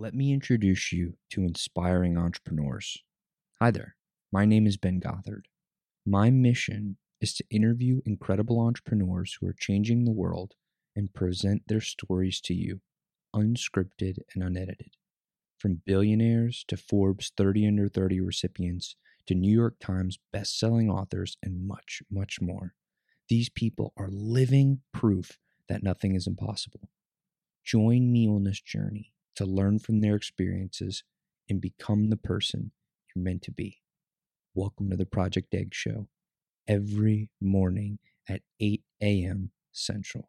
[0.00, 3.02] Let me introduce you to inspiring entrepreneurs.
[3.60, 3.96] Hi there,
[4.32, 5.44] my name is Ben Gothard.
[6.06, 10.54] My mission is to interview incredible entrepreneurs who are changing the world
[10.96, 12.80] and present their stories to you,
[13.36, 14.94] unscripted and unedited.
[15.58, 18.96] From billionaires to Forbes 30 under 30 recipients
[19.26, 22.72] to New York Times best-selling authors and much, much more.
[23.28, 25.38] These people are living proof
[25.68, 26.88] that nothing is impossible.
[27.62, 31.04] Join me on this journey to learn from their experiences
[31.48, 32.72] and become the person
[33.14, 33.80] you're meant to be.
[34.54, 36.08] Welcome to the Project Egg Show
[36.66, 37.98] every morning
[38.28, 39.50] at 8 a.m.
[39.72, 40.28] Central.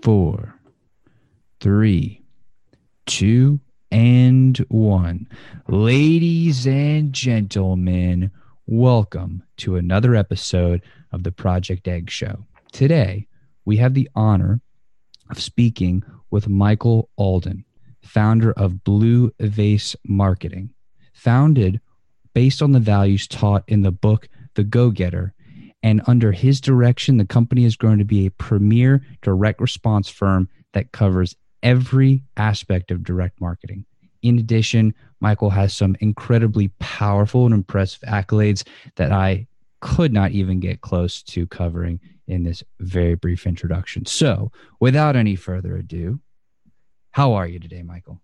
[0.00, 0.58] Four,
[1.60, 2.22] three,
[3.18, 3.58] two,
[3.90, 5.26] and one.
[5.66, 8.30] Ladies and gentlemen,
[8.68, 12.46] welcome to another episode of the Project Egg Show.
[12.70, 13.26] Today,
[13.64, 14.60] we have the honor
[15.30, 17.64] of speaking with Michael Alden,
[18.02, 20.70] founder of Blue Vase Marketing,
[21.12, 21.80] founded
[22.34, 25.34] based on the values taught in the book The Go Getter.
[25.82, 30.48] And under his direction, the company is going to be a premier direct response firm
[30.72, 33.84] that covers every aspect of direct marketing.
[34.22, 39.46] In addition, Michael has some incredibly powerful and impressive accolades that I
[39.80, 44.04] could not even get close to covering in this very brief introduction.
[44.06, 46.20] So, without any further ado,
[47.12, 48.20] how are you today, Michael?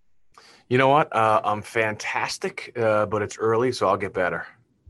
[0.69, 1.15] You know what?
[1.15, 4.45] Uh, I'm fantastic, uh, but it's early, so I'll get better.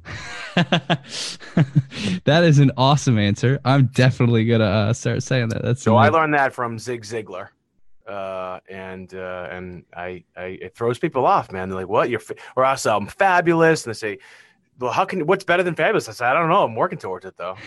[0.56, 3.60] that is an awesome answer.
[3.66, 5.64] I'm definitely gonna uh, start saying that.
[5.64, 5.98] That's so.
[5.98, 6.16] Amazing.
[6.16, 7.50] I learned that from Zig Ziglar
[8.08, 11.70] uh, and uh, and I, I it throws people off, man.
[11.70, 12.10] They're like, "What?
[12.10, 12.36] You're fa-?
[12.56, 14.20] or also I'm fabulous," and they say,
[14.80, 16.64] "Well, how can what's better than fabulous?" I say, "I don't know.
[16.64, 17.58] I'm working towards it though."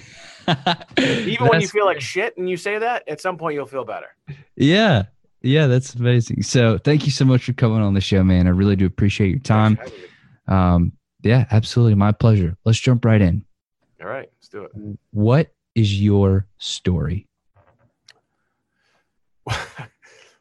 [0.98, 3.84] Even when you feel like shit and you say that, at some point you'll feel
[3.84, 4.08] better.
[4.56, 5.04] Yeah,
[5.42, 6.42] yeah, that's amazing.
[6.42, 8.46] So thank you so much for coming on the show, man.
[8.46, 9.78] I really do appreciate your time.
[10.46, 12.56] Um, yeah, absolutely, my pleasure.
[12.64, 13.44] Let's jump right in.
[14.00, 14.98] All right, let's do it.
[15.10, 17.27] What is your story?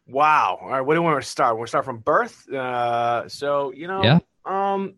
[0.07, 0.59] Wow.
[0.61, 0.81] All right.
[0.81, 1.57] What do we want to start?
[1.57, 2.47] We'll start from birth.
[2.49, 4.19] Uh, so you know, yeah.
[4.45, 4.95] Um,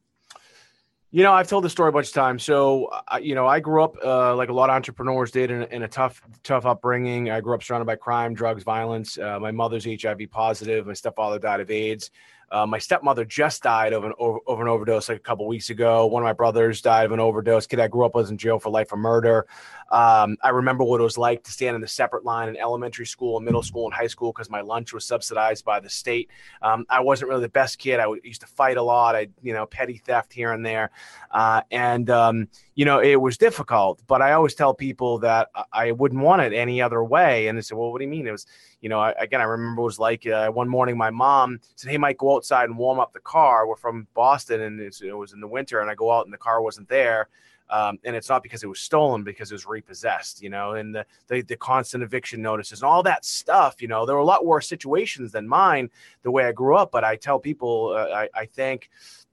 [1.11, 2.43] you know, I've told the story a bunch of times.
[2.43, 5.63] So, uh, you know, I grew up uh, like a lot of entrepreneurs did in,
[5.63, 7.31] in, a tough, tough upbringing.
[7.31, 9.17] I grew up surrounded by crime, drugs, violence.
[9.17, 10.85] Uh, my mother's HIV positive.
[10.85, 12.11] My stepfather died of AIDS.
[12.51, 16.05] Uh, my stepmother just died of an of an overdose like a couple weeks ago.
[16.07, 17.67] One of my brothers died of an overdose.
[17.67, 19.45] Kid I grew up was in jail for life for murder.
[19.91, 23.05] Um, I remember what it was like to stand in the separate line in elementary
[23.05, 26.29] school, and middle school, and high school because my lunch was subsidized by the state.
[26.61, 27.99] Um, I wasn't really the best kid.
[27.99, 29.15] I used to fight a lot.
[29.15, 30.91] I, you know, petty theft here and there,
[31.31, 34.01] uh, and um, you know, it was difficult.
[34.07, 37.47] But I always tell people that I wouldn't want it any other way.
[37.47, 38.45] And they said, "Well, what do you mean?" It was,
[38.81, 41.91] you know, I, again, I remember it was like uh, one morning my mom said,
[41.91, 45.33] "Hey, Mike, go outside and warm up the car." We're from Boston, and it was
[45.33, 47.29] in the winter, and I go out and the car wasn't there.
[47.71, 50.93] Um, and it's not because it was stolen, because it was repossessed, you know, and
[50.93, 53.79] the, the, the constant eviction notices and all that stuff.
[53.79, 55.91] You know, there were a lot worse situations than mine
[56.23, 56.91] the way I grew up.
[56.91, 58.89] But I tell people, uh, I, I thank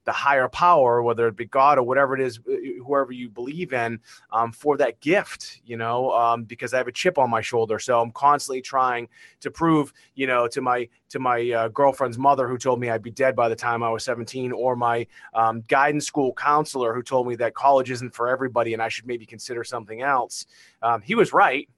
[0.07, 3.73] the higher power, whether it be God or whatever it is, uh, whoever you believe
[3.73, 4.01] in,
[4.31, 7.79] um, for that gift, you know, um, because I have a chip on my shoulder.
[7.79, 9.09] So I'm constantly trying
[9.41, 13.03] to prove, you know, to my to my uh, girlfriend's mother who told me I'd
[13.03, 17.03] be dead by the time I was 17, or my um, guidance school counselor who
[17.03, 20.47] told me that college isn't for everybody and I should maybe consider something else.
[20.83, 21.69] Um, he was right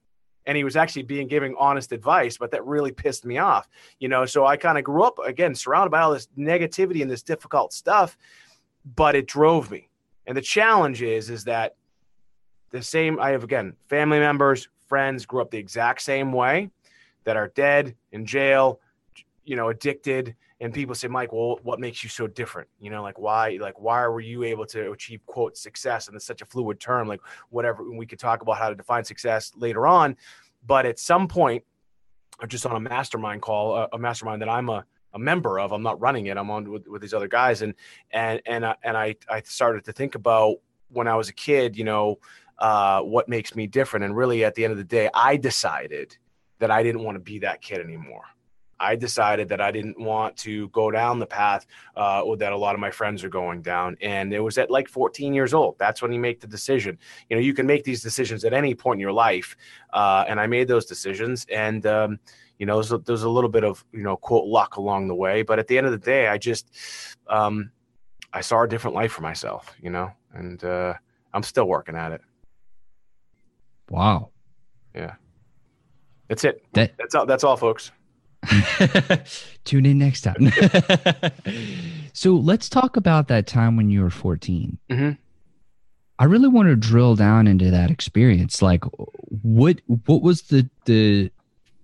[0.45, 3.67] and he was actually being giving honest advice but that really pissed me off
[3.99, 4.25] you know?
[4.25, 7.73] So i kind of grew up again surrounded by all this negativity and this difficult
[7.73, 8.17] stuff
[8.95, 9.89] but it drove me.
[10.25, 11.75] And the challenge is is that
[12.71, 16.69] the same i have again family members friends grew up the exact same way
[17.23, 18.79] that are dead in jail
[19.43, 22.69] you know addicted and people say mike well what makes you so different?
[22.79, 26.25] You know like why like why were you able to achieve quote success and it's
[26.25, 27.07] such a fluid term?
[27.07, 30.15] Like whatever we could talk about how to define success later on
[30.65, 31.63] but at some point
[32.39, 35.71] I'm just on a mastermind call a, a mastermind that i'm a, a member of.
[35.71, 36.37] I'm not running it.
[36.37, 37.73] I'm on with, with these other guys and
[38.11, 40.57] and and, uh, and i i started to think about
[40.89, 42.19] when i was a kid you know
[42.59, 46.17] uh, what makes me different and really at the end of the day i decided
[46.59, 48.25] that i didn't want to be that kid anymore
[48.79, 51.65] I decided that I didn't want to go down the path
[51.95, 53.97] uh, that a lot of my friends are going down.
[54.01, 55.77] And it was at like 14 years old.
[55.79, 56.97] That's when you make the decision.
[57.29, 59.55] You know, you can make these decisions at any point in your life.
[59.91, 61.45] Uh, and I made those decisions.
[61.51, 62.19] And, um,
[62.59, 65.15] you know, there's a, there's a little bit of you know quote luck along the
[65.15, 66.69] way, but at the end of the day, I just
[67.27, 67.71] um,
[68.33, 70.93] I saw a different life for myself, you know, and uh,
[71.33, 72.21] I'm still working at it.
[73.89, 74.29] Wow.
[74.93, 75.15] Yeah.
[76.27, 76.63] That's it.
[76.73, 77.25] That- that's all.
[77.25, 77.91] That's all, folks.
[79.65, 80.51] Tune in next time.
[82.13, 84.77] so let's talk about that time when you were 14.
[84.89, 85.17] Mhm.
[86.19, 88.61] I really want to drill down into that experience.
[88.61, 88.83] Like,
[89.41, 91.31] what what was the the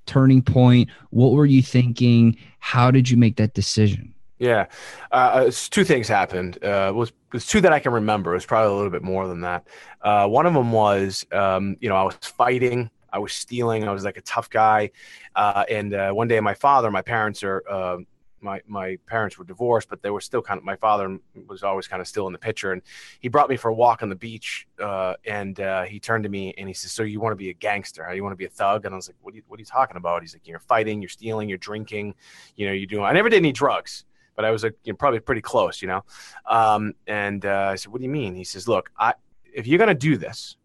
[0.06, 0.90] turning point?
[1.12, 2.38] What were you thinking?
[2.60, 4.13] How did you make that decision?
[4.38, 4.66] Yeah,
[5.13, 6.62] uh, two things happened.
[6.62, 8.31] Uh, was was two that I can remember.
[8.31, 9.66] It was probably a little bit more than that.
[10.02, 13.91] Uh, one of them was, um, you know, I was fighting, I was stealing, I
[13.91, 14.91] was like a tough guy.
[15.35, 17.97] Uh, and uh, one day, my father, my parents are, uh,
[18.41, 20.65] my my parents were divorced, but they were still kind of.
[20.65, 21.17] My father
[21.47, 22.81] was always kind of still in the picture, and
[23.21, 24.67] he brought me for a walk on the beach.
[24.77, 27.50] Uh, and uh, he turned to me and he says, "So you want to be
[27.50, 28.13] a gangster?
[28.13, 29.61] You want to be a thug?" And I was like, "What are you What are
[29.61, 32.13] you talking about?" He's like, "You're fighting, you're stealing, you're drinking,
[32.56, 34.97] you know, you're doing." I never did any drugs but I was like, you know,
[34.97, 36.03] probably pretty close, you know.
[36.45, 39.13] Um, and uh, I said, "What do you mean?" He says, "Look, I,
[39.53, 40.57] if you're gonna do this,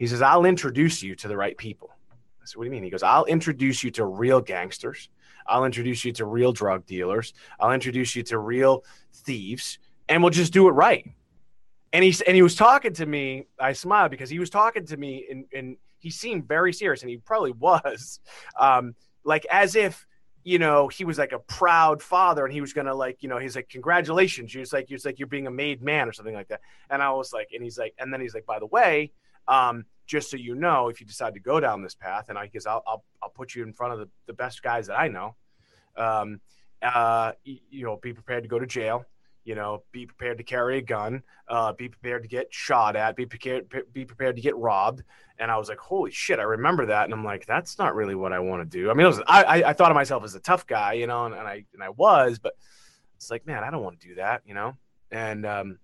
[0.00, 1.90] he says, I'll introduce you to the right people."
[2.42, 5.10] I said, "What do you mean?" He goes, "I'll introduce you to real gangsters.
[5.46, 7.34] I'll introduce you to real drug dealers.
[7.60, 8.82] I'll introduce you to real
[9.12, 11.06] thieves, and we'll just do it right."
[11.92, 13.46] And he and he was talking to me.
[13.58, 17.10] I smiled because he was talking to me, and and he seemed very serious, and
[17.10, 18.20] he probably was,
[18.58, 20.06] um, like as if
[20.42, 23.38] you know, he was like a proud father and he was gonna like, you know,
[23.38, 24.52] he's like, congratulations.
[24.52, 26.60] He was like, he was like, you're being a made man or something like that.
[26.88, 29.12] And I was like, and he's like, and then he's like, by the way,
[29.50, 32.46] um, just so you know, if you decide to go down this path, and I
[32.46, 35.08] guess I'll I'll, I'll put you in front of the, the best guys that I
[35.08, 35.36] know.
[35.96, 36.40] Um,
[36.80, 39.04] uh, you, know, be prepared to go to jail.
[39.44, 41.22] You know, be prepared to carry a gun.
[41.48, 43.16] Uh, be prepared to get shot at.
[43.16, 43.66] Be prepared.
[43.92, 45.02] Be prepared to get robbed
[45.40, 48.14] and I was like, "Holy shit!" I remember that, and I'm like, "That's not really
[48.14, 50.40] what I want to do." I mean, was, I, I thought of myself as a
[50.40, 52.54] tough guy, you know, and, and, I and I was, but
[53.16, 54.76] it's like, man, I don't want to do that, you know.
[55.10, 55.78] And um,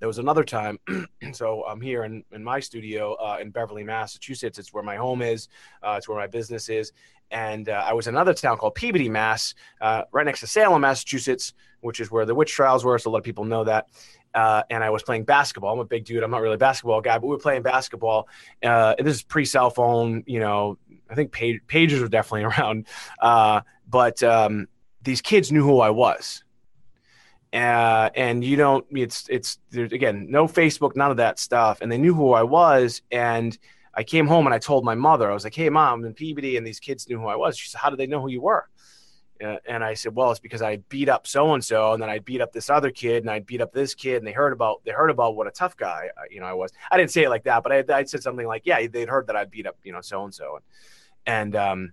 [0.00, 0.78] there was another time,
[1.32, 4.58] so I'm here in, in my studio uh, in Beverly, Massachusetts.
[4.58, 5.48] It's where my home is.
[5.82, 6.92] Uh, it's where my business is.
[7.30, 10.80] And uh, I was in another town called Peabody, Mass, uh, right next to Salem,
[10.80, 12.98] Massachusetts, which is where the witch trials were.
[12.98, 13.88] So a lot of people know that
[14.34, 15.74] uh, and I was playing basketball.
[15.74, 16.22] I'm a big dude.
[16.22, 18.28] I'm not really a basketball guy, but we were playing basketball.
[18.62, 20.24] Uh, this is pre cell phone.
[20.26, 20.78] You know,
[21.10, 22.86] I think page, pages were definitely around.
[23.20, 24.68] But um,
[25.02, 26.44] these kids knew who I was.
[27.52, 31.80] Uh, and you don't, it's, it's, there's again, no Facebook, none of that stuff.
[31.80, 33.02] And they knew who I was.
[33.10, 33.56] And
[33.92, 36.14] I came home and I told my mother, I was like, hey, mom, I'm in
[36.14, 37.56] Peabody, and these kids knew who I was.
[37.56, 38.68] She said, how did they know who you were?
[39.42, 42.10] Uh, and I said, well, it's because I beat up so and so, and then
[42.10, 44.52] I beat up this other kid, and I beat up this kid, and they heard
[44.52, 46.72] about they heard about what a tough guy uh, you know I was.
[46.90, 49.28] I didn't say it like that, but I, I said something like, yeah, they'd heard
[49.28, 50.58] that I beat up you know so and so,
[51.24, 51.92] and um,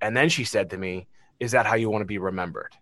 [0.00, 1.08] and then she said to me,
[1.40, 2.76] "Is that how you want to be remembered?"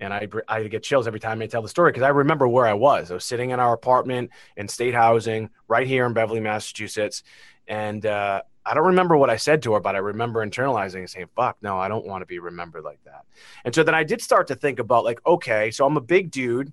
[0.00, 2.66] And I I get chills every time I tell the story because I remember where
[2.66, 3.10] I was.
[3.10, 7.22] I was sitting in our apartment in state housing right here in Beverly, Massachusetts,
[7.68, 11.10] and uh, I don't remember what I said to her, but I remember internalizing and
[11.10, 13.24] saying, fuck, no, I don't want to be remembered like that.
[13.64, 16.30] And so then I did start to think about, like, okay, so I'm a big
[16.30, 16.72] dude.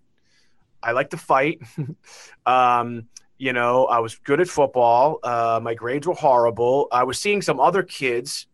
[0.82, 1.62] I like to fight.
[2.46, 3.08] um,
[3.38, 5.20] you know, I was good at football.
[5.22, 6.88] Uh, my grades were horrible.
[6.92, 8.48] I was seeing some other kids.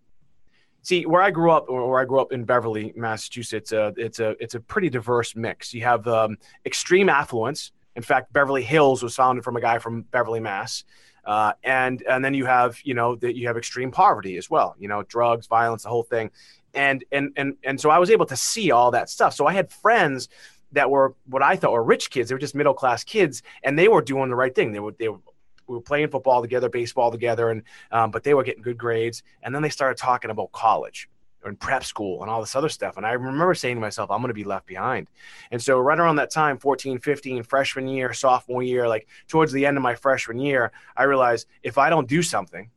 [0.88, 4.20] See, where I grew up, or where I grew up in Beverly, Massachusetts, uh, it's
[4.22, 5.74] a it's a pretty diverse mix.
[5.74, 7.74] You have um, extreme affluence.
[7.98, 10.86] In fact, Beverly Hills was founded from a guy from Beverly, Mass.
[11.26, 14.78] Uh, and and then you have you know that you have extreme poverty as well
[14.80, 16.32] you know drugs violence the whole thing
[16.74, 19.52] and and and and so I was able to see all that stuff so I
[19.52, 20.30] had friends
[20.72, 23.78] that were what I thought were rich kids they were just middle class kids and
[23.78, 25.20] they were doing the right thing they were they were
[25.68, 29.24] we were playing football together baseball together and um, but they were getting good grades
[29.44, 31.10] and then they started talking about college
[31.44, 32.98] and prep school and all this other stuff.
[32.98, 35.10] And I remember saying to myself, I'm going to be left behind.
[35.52, 39.66] And so, right around that time, 14, 15, freshman year, sophomore year, like towards the
[39.66, 42.70] end of my freshman year, I realized if I don't do something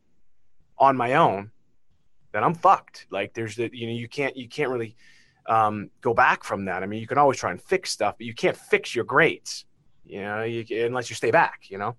[0.79, 1.51] on my own,
[2.33, 3.07] then I'm fucked.
[3.11, 4.97] Like, there's the, you know, you can't, you can't really
[5.47, 6.83] um, go back from that.
[6.83, 9.65] I mean, you can always try and fix stuff, but you can't fix your grades,
[10.11, 11.97] you know, you, unless you stay back, you know?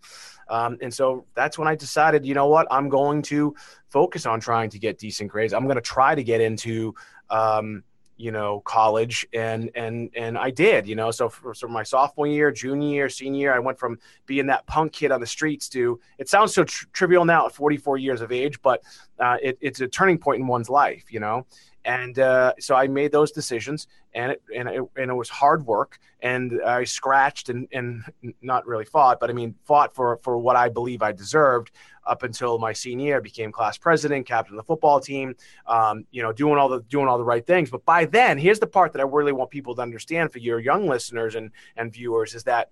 [0.50, 3.56] Um, and so that's when I decided, you know what, I'm going to
[3.90, 5.54] focus on trying to get decent grades.
[5.54, 6.94] I'm going to try to get into,
[7.30, 7.84] um,
[8.18, 11.10] you know, college, and and and I did, you know.
[11.10, 14.94] So for, my sophomore year, junior year, senior year, I went from being that punk
[14.94, 16.00] kid on the streets to.
[16.20, 18.84] It sounds so tr- trivial now at 44 years of age, but
[19.20, 21.48] uh, it, it's a turning point in one's life, you know.
[21.84, 25.66] And uh, so I made those decisions, and it, and it, and it was hard
[25.66, 26.00] work.
[26.22, 28.04] And I scratched and, and
[28.42, 31.72] not really fought, but I mean fought for for what I believe I deserved
[32.06, 33.22] up until my senior year.
[33.22, 35.36] Became class president, captain of the football team.
[35.66, 37.72] Um, you know, doing all the doing all the right things.
[37.72, 40.60] But by then, here's the part that I really want people to understand for your
[40.60, 42.70] young listeners and and viewers is that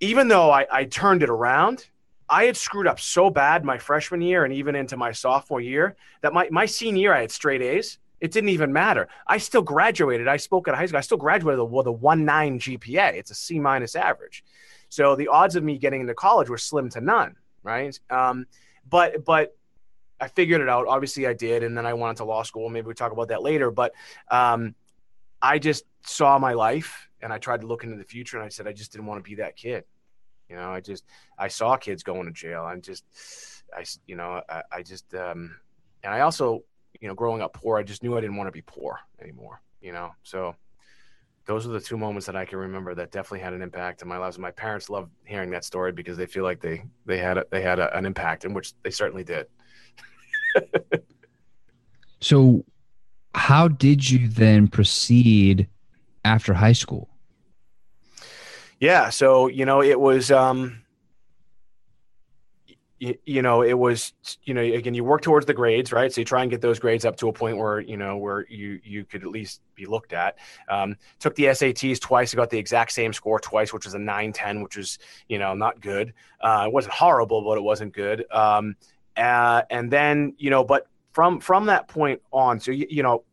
[0.00, 1.86] even though I, I turned it around
[2.30, 5.96] I had screwed up so bad my freshman year and even into my sophomore year
[6.20, 7.98] that my, my senior year I had straight A's.
[8.20, 9.08] It didn't even matter.
[9.26, 10.28] I still graduated.
[10.28, 10.98] I spoke at high school.
[10.98, 13.14] I still graduated with a one nine GPA.
[13.14, 14.44] It's a C minus average.
[14.90, 17.98] So the odds of me getting into college were slim to none, right?
[18.10, 18.46] Um,
[18.88, 19.56] but but
[20.20, 20.86] I figured it out.
[20.86, 22.68] Obviously, I did, and then I went to law school.
[22.68, 23.70] Maybe we talk about that later.
[23.70, 23.92] But
[24.30, 24.74] um,
[25.40, 28.50] I just saw my life, and I tried to look into the future, and I
[28.50, 29.84] said I just didn't want to be that kid.
[30.50, 31.04] You know, I just
[31.38, 32.64] I saw kids going to jail.
[32.64, 33.04] I'm just
[33.74, 35.56] I you know I, I just um,
[36.02, 36.64] and I also
[37.00, 39.62] you know growing up poor, I just knew I didn't want to be poor anymore.
[39.80, 40.56] You know, so
[41.46, 44.08] those are the two moments that I can remember that definitely had an impact in
[44.08, 44.38] my lives.
[44.38, 47.62] My parents love hearing that story because they feel like they they had a, they
[47.62, 49.46] had a, an impact, in which they certainly did.
[52.20, 52.64] so,
[53.36, 55.68] how did you then proceed
[56.24, 57.09] after high school?
[58.80, 59.10] Yeah.
[59.10, 60.80] So, you know, it was, um,
[62.98, 64.12] you, you know, it was,
[64.44, 66.12] you know, again, you work towards the grades, right?
[66.12, 68.46] So you try and get those grades up to a point where, you know, where
[68.48, 70.38] you, you could at least be looked at.
[70.68, 72.34] Um, took the SATs twice.
[72.34, 75.80] Got the exact same score twice, which was a 910 which was, you know, not
[75.80, 76.14] good.
[76.40, 78.24] Uh, it wasn't horrible, but it wasn't good.
[78.30, 78.76] Um,
[79.16, 83.24] uh, and then, you know, but from, from that point on, so, you, you know,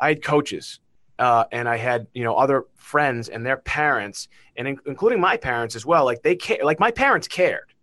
[0.00, 0.80] I had coaches
[1.18, 5.36] uh, and I had you know other friends and their parents, and in- including my
[5.36, 6.04] parents as well.
[6.04, 7.74] Like they care, like my parents cared.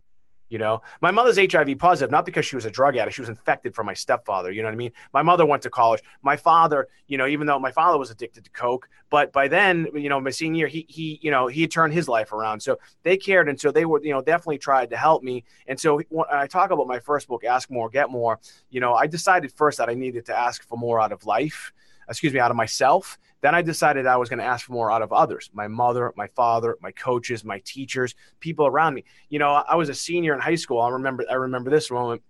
[0.51, 3.15] You know, my mother's HIV positive, not because she was a drug addict.
[3.15, 4.51] She was infected from my stepfather.
[4.51, 4.91] You know what I mean?
[5.13, 6.01] My mother went to college.
[6.23, 9.87] My father, you know, even though my father was addicted to coke, but by then,
[9.95, 12.59] you know, my senior year, he, he, you know, he had turned his life around.
[12.59, 13.47] So they cared.
[13.47, 15.45] And so they were, you know, definitely tried to help me.
[15.67, 18.37] And so when I talk about my first book, Ask More, Get More,
[18.69, 21.71] you know, I decided first that I needed to ask for more out of life
[22.11, 23.17] excuse me, out of myself.
[23.41, 26.13] Then I decided I was going to ask for more out of others my mother,
[26.15, 29.03] my father, my coaches, my teachers, people around me.
[29.29, 30.79] You know, I was a senior in high school.
[30.79, 32.21] I remember, I remember this moment.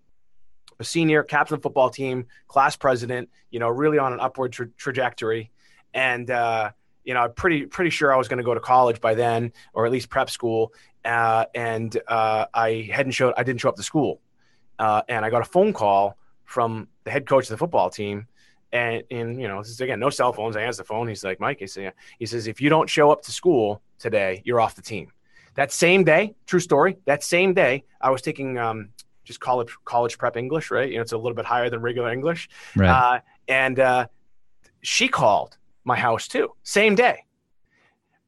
[0.80, 4.70] A senior, captain of football team, class president, you know, really on an upward tra-
[4.78, 5.52] trajectory.
[5.94, 6.72] And, uh,
[7.04, 9.54] you know, I'm pretty pretty sure I was going to go to college by then,
[9.74, 10.74] or at least prep school.
[11.04, 14.22] Uh, and uh, I hadn't showed, I didn't show up to school,
[14.80, 18.28] uh, and I got a phone call from the head coach of the football team
[18.72, 20.56] and, and you know, this is again, no cell phones.
[20.56, 21.08] I answer the phone.
[21.08, 24.42] He's like, Mike, he says, he says, if you don't show up to school today,
[24.46, 25.12] you're off the team.
[25.56, 26.98] That same day, true story.
[27.06, 28.90] That same day, I was taking um,
[29.24, 30.90] just college college prep English, right?
[30.90, 32.50] You know, it's a little bit higher than regular English.
[32.76, 32.90] Right.
[32.90, 34.08] Uh, and uh,
[34.82, 37.26] she called my house too, same day.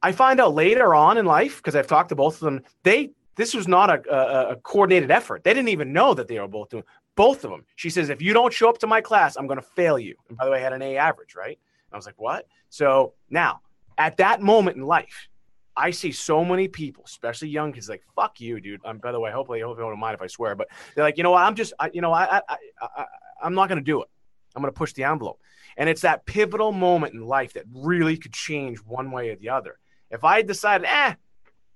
[0.02, 2.62] I find out later on in life because I've talked to both of them.
[2.82, 5.42] They this was not a, a, a, coordinated effort.
[5.42, 6.84] They didn't even know that they were both doing
[7.16, 7.64] both of them.
[7.76, 10.16] She says, if you don't show up to my class, I'm going to fail you.
[10.28, 11.58] And by the way, I had an A average, right?
[11.92, 12.46] I was like, what?
[12.70, 13.60] So now,
[13.96, 15.28] at that moment in life,
[15.76, 19.18] I see so many people, especially young kids, like "fuck you, dude." Um, by the
[19.18, 21.32] way, hopefully, I hope you don't mind if I swear, but they're like, you know
[21.32, 21.42] what?
[21.44, 23.04] I'm just, I, you know, I, I, I,
[23.42, 24.08] I'm not going to do it.
[24.54, 25.40] I'm going to push the envelope,
[25.76, 29.48] and it's that pivotal moment in life that really could change one way or the
[29.48, 29.78] other.
[30.10, 31.16] If I decided, eh, I'm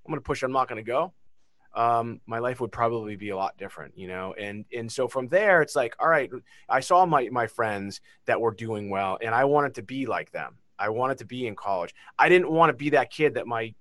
[0.06, 1.12] going to push, I'm not going to go
[1.74, 4.34] um, my life would probably be a lot different, you know.
[4.38, 6.30] And and so from there, it's like, all right,
[6.68, 10.32] I saw my my friends that were doing well, and I wanted to be like
[10.32, 10.56] them.
[10.78, 11.94] I wanted to be in college.
[12.18, 13.74] I didn't want to be that kid that my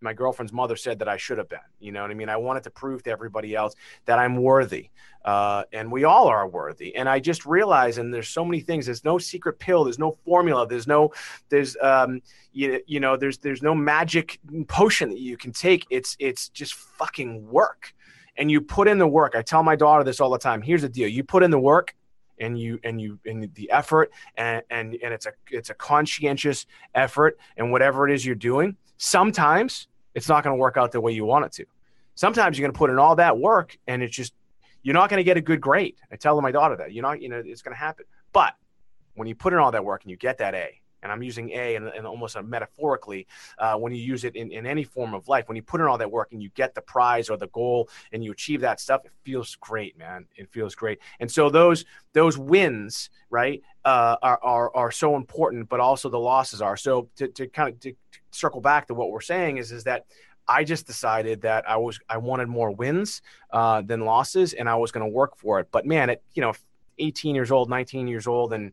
[0.00, 1.58] my girlfriend's mother said that I should have been.
[1.80, 2.28] You know what I mean?
[2.28, 3.74] I wanted to prove to everybody else
[4.04, 4.90] that I'm worthy,
[5.24, 6.94] uh, and we all are worthy.
[6.94, 8.86] And I just realized, and there's so many things.
[8.86, 9.84] There's no secret pill.
[9.84, 10.66] There's no formula.
[10.66, 11.12] There's no,
[11.48, 12.20] there's um,
[12.52, 15.86] you, you know, there's there's no magic potion that you can take.
[15.90, 17.94] It's it's just fucking work,
[18.36, 19.34] and you put in the work.
[19.34, 20.62] I tell my daughter this all the time.
[20.62, 21.94] Here's the deal: you put in the work,
[22.38, 26.66] and you and you and the effort and and and it's a it's a conscientious
[26.94, 31.00] effort and whatever it is you're doing sometimes it's not going to work out the
[31.00, 31.66] way you want it to.
[32.14, 34.32] Sometimes you're going to put in all that work and it's just,
[34.82, 35.96] you're not going to get a good grade.
[36.12, 38.04] I tell my daughter that, you're not, you know, it's going to happen.
[38.32, 38.54] But
[39.14, 41.50] when you put in all that work and you get that A, and I'm using
[41.50, 45.28] A and, and almost metaphorically uh, when you use it in, in any form of
[45.28, 45.46] life.
[45.46, 47.88] When you put in all that work and you get the prize or the goal
[48.12, 50.26] and you achieve that stuff, it feels great, man.
[50.34, 50.98] It feels great.
[51.20, 51.84] And so those
[52.14, 56.76] those wins, right, uh, are, are are so important, but also the losses are.
[56.76, 57.94] So to, to kind of to
[58.30, 60.06] circle back to what we're saying is is that
[60.48, 64.76] I just decided that I was I wanted more wins uh, than losses, and I
[64.76, 65.68] was going to work for it.
[65.70, 66.54] But man, at you know,
[66.98, 68.72] 18 years old, 19 years old, and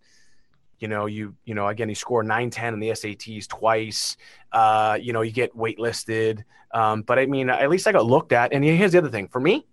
[0.82, 4.18] you know, you you know, again, you score 9-10 in the SATs twice.
[4.52, 6.44] Uh, you know, you get waitlisted.
[6.74, 8.52] Um, but I mean, at least I got looked at.
[8.52, 9.68] And here's the other thing: for me,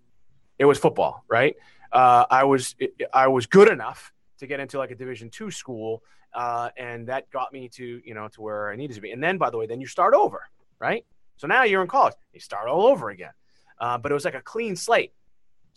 [0.59, 1.55] it was football, right?
[1.91, 2.75] Uh, I was
[3.11, 7.29] I was good enough to get into like a Division two school, uh, and that
[7.31, 9.11] got me to you know to where I needed to be.
[9.11, 10.43] And then, by the way, then you start over,
[10.79, 11.05] right?
[11.37, 13.31] So now you're in college, you start all over again.
[13.79, 15.13] Uh, but it was like a clean slate.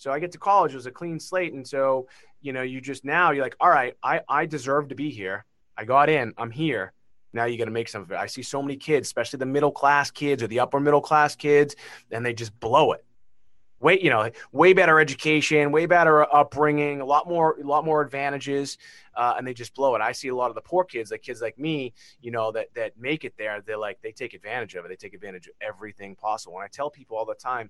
[0.02, 2.08] So I get to college, it was a clean slate, and so
[2.40, 5.44] you know you just now you're like, all right, I I deserve to be here.
[5.78, 6.92] I got in, I'm here.
[7.32, 8.16] Now you got to make some of it.
[8.16, 11.36] I see so many kids, especially the middle class kids or the upper middle class
[11.36, 11.76] kids,
[12.10, 13.04] and they just blow it
[13.78, 18.00] way you know way better education way better upbringing a lot more a lot more
[18.00, 18.78] advantages
[19.16, 21.20] uh, and they just blow it i see a lot of the poor kids like
[21.20, 24.76] kids like me you know that that make it there they're like they take advantage
[24.76, 27.68] of it they take advantage of everything possible and i tell people all the time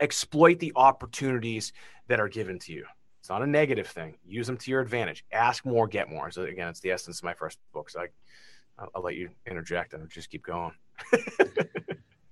[0.00, 1.72] exploit the opportunities
[2.08, 2.84] that are given to you
[3.20, 6.42] it's not a negative thing use them to your advantage ask more get more so
[6.42, 8.06] again it's the essence of my first book so I,
[8.78, 10.72] I'll, I'll let you interject and just keep going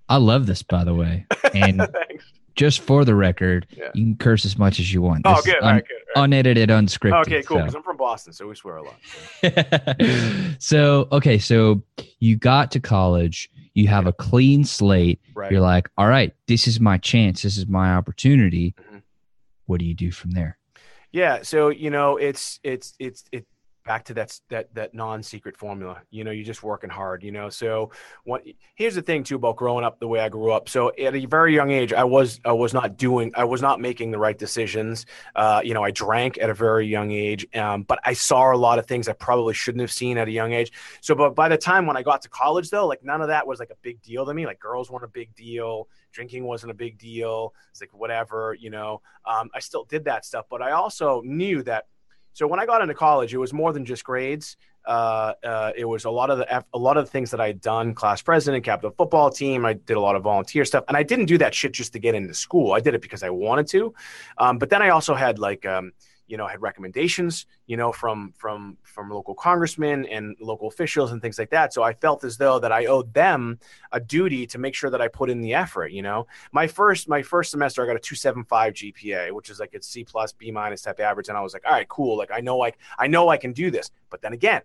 [0.09, 1.27] I love this, by the way.
[1.55, 1.87] And
[2.55, 3.91] just for the record, yeah.
[3.95, 5.23] you can curse as much as you want.
[5.25, 5.63] Oh, this good.
[5.63, 6.25] Un- right, good right.
[6.25, 7.21] Unedited, unscripted.
[7.27, 7.59] Okay, cool.
[7.59, 7.79] Because so.
[7.79, 8.97] I'm from Boston, so we swear a lot.
[9.41, 10.55] So.
[10.59, 11.83] so, okay, so
[12.21, 13.51] you got to college.
[13.79, 14.11] You have yeah.
[14.11, 15.21] a clean slate.
[15.35, 15.53] Right.
[15.53, 17.43] You're like, all right, this is my chance.
[17.43, 18.75] This is my opportunity.
[18.77, 18.99] Mm-hmm.
[19.67, 20.59] What do you do from there?
[21.13, 23.47] Yeah, so you know, it's it's it's it
[23.89, 27.49] back to that that that non-secret formula you know you're just working hard you know?
[27.49, 27.91] So
[28.25, 28.43] what
[28.75, 30.69] here's the thing too about growing up the way i grew up.
[30.69, 33.81] So at a very young age i was i was not doing i was not
[33.81, 35.07] making the right decisions.
[35.35, 38.61] Uh, you know i drank at a very young age um, but i saw a
[38.69, 40.71] lot of things i probably shouldn't have seen at a young age.
[41.01, 43.47] So but by the time when i got to college though like none of that
[43.47, 44.45] was like a big deal to me.
[44.45, 45.89] Like girls weren't a big deal.
[46.13, 47.55] Drinking wasn't a big deal.
[47.71, 49.01] It's like whatever you know?
[49.25, 51.87] Um, i still did that stuff but i also knew that
[52.39, 54.57] so when I got into college, it was more than just grades.
[54.87, 57.49] Uh, uh, it was a lot of the a lot of the things that I
[57.49, 59.67] had done, class president, captain football team.
[59.67, 61.99] I did a lot of volunteer stuff, and I didn't do that shit just to
[61.99, 62.75] get into school.
[62.75, 63.93] I did it because I wanted to.
[64.39, 65.91] Um, but then I also had like um,
[66.29, 71.21] you know had recommendations you know from from from local congressmen and local officials and
[71.21, 71.73] things like that.
[71.73, 73.59] So i felt as though that i owed them
[73.93, 76.27] a duty to make sure that i put in the effort you know.
[76.53, 80.05] My first my first semester i got a 275 gpa which is like a c
[80.05, 81.29] plus b minus type average.
[81.29, 82.17] And i was like all right cool.
[82.17, 83.91] Like i know like i know i can do this.
[84.11, 84.63] But then again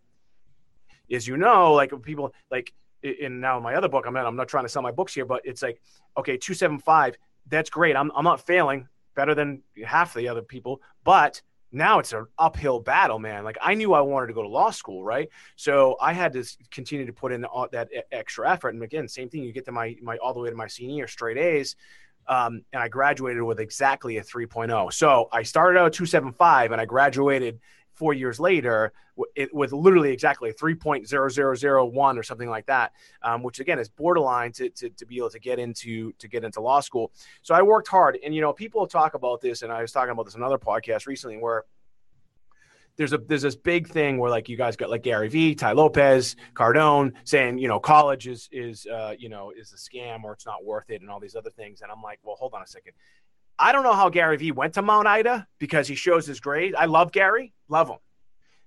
[1.12, 4.48] as you know like people like in now my other book i'm not i'm not
[4.48, 5.82] trying to sell my books here but it's like
[6.18, 7.96] okay 275 that's great.
[7.96, 11.42] I'm, I'm not failing better than half the other people but
[11.74, 13.44] now it's an uphill battle, man.
[13.44, 15.30] Like I knew I wanted to go to law school, right?
[15.56, 18.76] So I had to continue to put in all that extra effort.
[18.76, 19.44] And again, same thing.
[19.44, 21.76] You get to my my all the way to my senior year, straight A's,
[22.28, 24.94] um, and I graduated with exactly a 3.0.
[24.94, 27.60] So I started out 275, and I graduated
[27.94, 28.92] four years later
[29.36, 34.70] it, with literally exactly 3.0001 or something like that um, which again is borderline to,
[34.70, 37.12] to, to, be able to get into to get into law school.
[37.42, 40.12] So i worked hard and you know people talk about this and i was talking
[40.12, 41.66] about this another podcast recently where
[42.96, 45.72] there's a there's this big thing where like you guys got like Gary Vee, Tai
[45.74, 50.34] Lopez, Cardone saying you know college is is uh, you know is a scam or
[50.34, 51.82] it's not worth it and all these other things.
[51.82, 52.94] And I'm like well hold on a second
[53.58, 56.76] I don't know how Gary Vee went to Mount Ida because he shows his grade.
[56.76, 57.98] I love Gary, love him,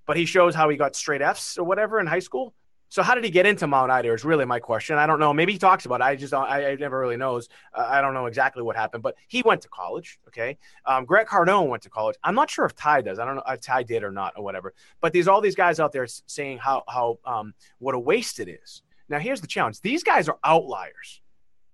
[0.07, 2.55] but he shows how he got straight Fs or whatever in high school.
[2.88, 4.12] So how did he get into Mount Ida?
[4.12, 4.96] Is really my question.
[4.96, 5.33] I don't know.
[5.33, 6.05] Maybe he talks about it.
[6.05, 6.33] I just.
[6.33, 7.49] I, I never really knows.
[7.75, 10.20] Uh, I don't know exactly what happened, but he went to college.
[10.29, 12.16] Okay, um, Grant Cardone went to college.
[12.22, 13.18] I'm not sure if Tai does.
[13.18, 14.72] I don't know if Tai did or not or whatever.
[15.01, 18.49] But there's all these guys out there saying how how um, what a waste it
[18.49, 18.83] is.
[19.09, 19.81] Now here's the challenge.
[19.81, 21.20] These guys are outliers.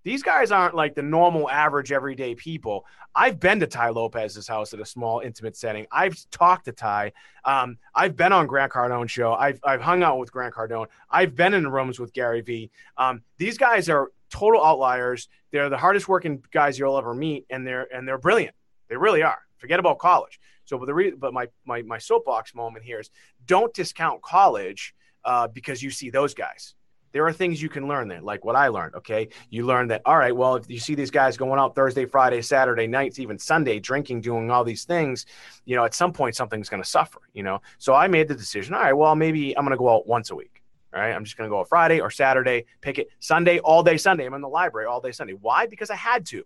[0.05, 2.87] These guys aren't like the normal, average, everyday people.
[3.15, 5.87] I've been to Tai Lopez's house at a small, intimate setting.
[5.93, 7.12] I've talked to Tai.
[7.45, 9.35] Um, I've been on Grant Cardone's show.
[9.35, 10.87] I've, I've hung out with Grant Cardone.
[11.11, 12.71] I've been in rooms with Gary Vee.
[12.97, 15.29] Um, these guys are total outliers.
[15.51, 18.57] They're the hardest working guys you'll ever meet, and they're and they're brilliant.
[18.88, 19.38] They really are.
[19.59, 20.41] Forget about college.
[20.65, 23.11] So, but the re- but my my my soapbox moment here is
[23.47, 26.75] don't discount college uh, because you see those guys
[27.12, 28.94] there are things you can learn there, like what I learned.
[28.96, 29.29] Okay.
[29.51, 32.42] You learn that, all right, well, if you see these guys going out Thursday, Friday,
[32.42, 35.27] Saturday nights, even Sunday, drinking, doing all these things,
[35.64, 37.61] you know, at some point something's going to suffer, you know?
[37.79, 40.31] So I made the decision, all right, well, maybe I'm going to go out once
[40.31, 40.62] a week.
[40.94, 41.14] All right.
[41.14, 44.27] I'm just going to go out Friday or Saturday, pick it Sunday, all day Sunday.
[44.27, 45.33] I'm in the library all day Sunday.
[45.33, 45.66] Why?
[45.66, 46.44] Because I had to.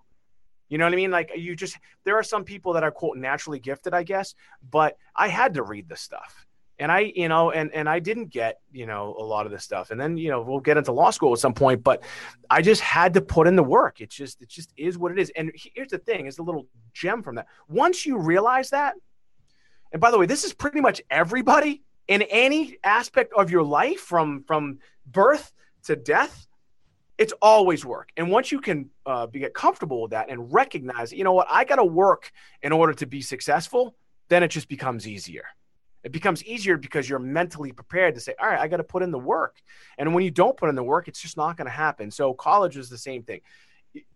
[0.69, 1.11] You know what I mean?
[1.11, 4.35] Like you just, there are some people that are quote naturally gifted, I guess,
[4.69, 6.46] but I had to read the stuff
[6.79, 9.65] and I, you know, and and I didn't get, you know, a lot of this
[9.65, 9.91] stuff.
[9.91, 12.03] And then, you know, we'll get into law school at some point, but
[12.51, 14.01] I just had to put in the work.
[14.01, 15.33] It just it just is what it is.
[15.37, 17.47] And here's the thing, is a little gem from that.
[17.69, 18.95] Once you realize that,
[19.93, 21.83] and by the way, this is pretty much everybody.
[22.09, 25.53] in any aspect of your life from from birth
[25.85, 26.47] to death
[27.19, 31.25] it's always work and once you can uh, get comfortable with that and recognize you
[31.25, 32.31] know what i got to work
[32.63, 33.97] in order to be successful
[34.29, 35.45] then it just becomes easier
[36.07, 39.03] it becomes easier because you're mentally prepared to say all right i got to put
[39.03, 39.57] in the work.
[39.99, 42.11] And when you don't put in the work it's just not going to happen.
[42.11, 43.41] So college is the same thing.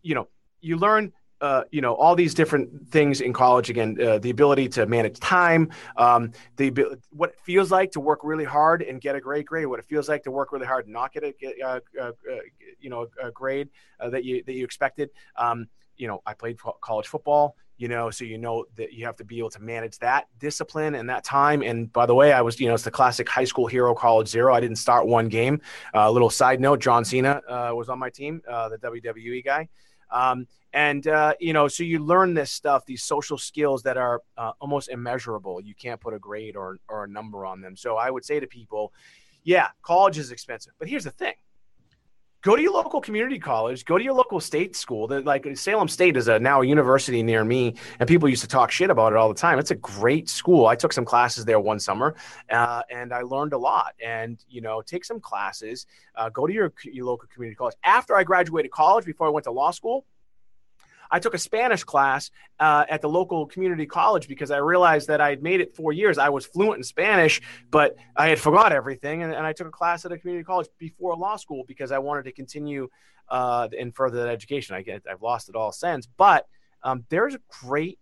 [0.03, 0.29] You know
[0.61, 4.69] you learn uh, you know all these different things in college again uh, the ability
[4.69, 6.71] to manage time um, the
[7.11, 9.87] what it feels like to work really hard and get a great grade what it
[9.87, 11.33] feels like to work really hard and not get a,
[11.65, 12.13] uh, uh, uh
[12.79, 13.69] you know a, grade
[14.11, 15.11] that you that you expected.
[15.37, 19.17] Um, you know i played college football you know so you know that you have
[19.17, 21.63] to be able to manage that discipline and that time.
[21.63, 24.29] And by the way i was you know it's the classic high school hero college
[24.29, 24.55] zero.
[24.55, 25.61] I didn't start one game.
[25.95, 29.43] A uh, little side note john cena uh, was on my team uh, the wwe
[29.45, 29.69] guy.
[30.11, 34.21] Um, and uh, you know so you learn this stuff these social skills that are
[34.37, 35.61] uh, almost immeasurable.
[35.61, 37.77] You can't put a grade or, or a number on them.
[37.77, 38.93] So i would say to people
[39.43, 41.35] yeah college is expensive but here's the thing
[42.43, 45.07] go to your local community college go to your local state school.
[45.07, 48.49] That like salem state is a now a university near me and people used to
[48.49, 49.59] talk shit about it all the time.
[49.59, 50.67] It's a great school.
[50.67, 52.15] I took some classes there one summer
[52.51, 53.95] uh, and i learned a lot.
[54.05, 57.77] And you know take some classes uh, go to your, your local community college.
[57.85, 60.05] After i graduated college before i went to law school
[61.11, 65.21] I took a Spanish class uh, at the local community college because I realized that
[65.21, 66.19] I had made it four years.
[66.19, 69.23] I was fluent in Spanish, but I had forgot everything.
[69.23, 71.99] And, and I took a class at a community college before law school because I
[71.99, 72.89] wanted to continue
[73.29, 74.77] uh, and further that education.
[74.77, 76.47] I get, I've lost it all since, but
[76.83, 77.99] um, there's a great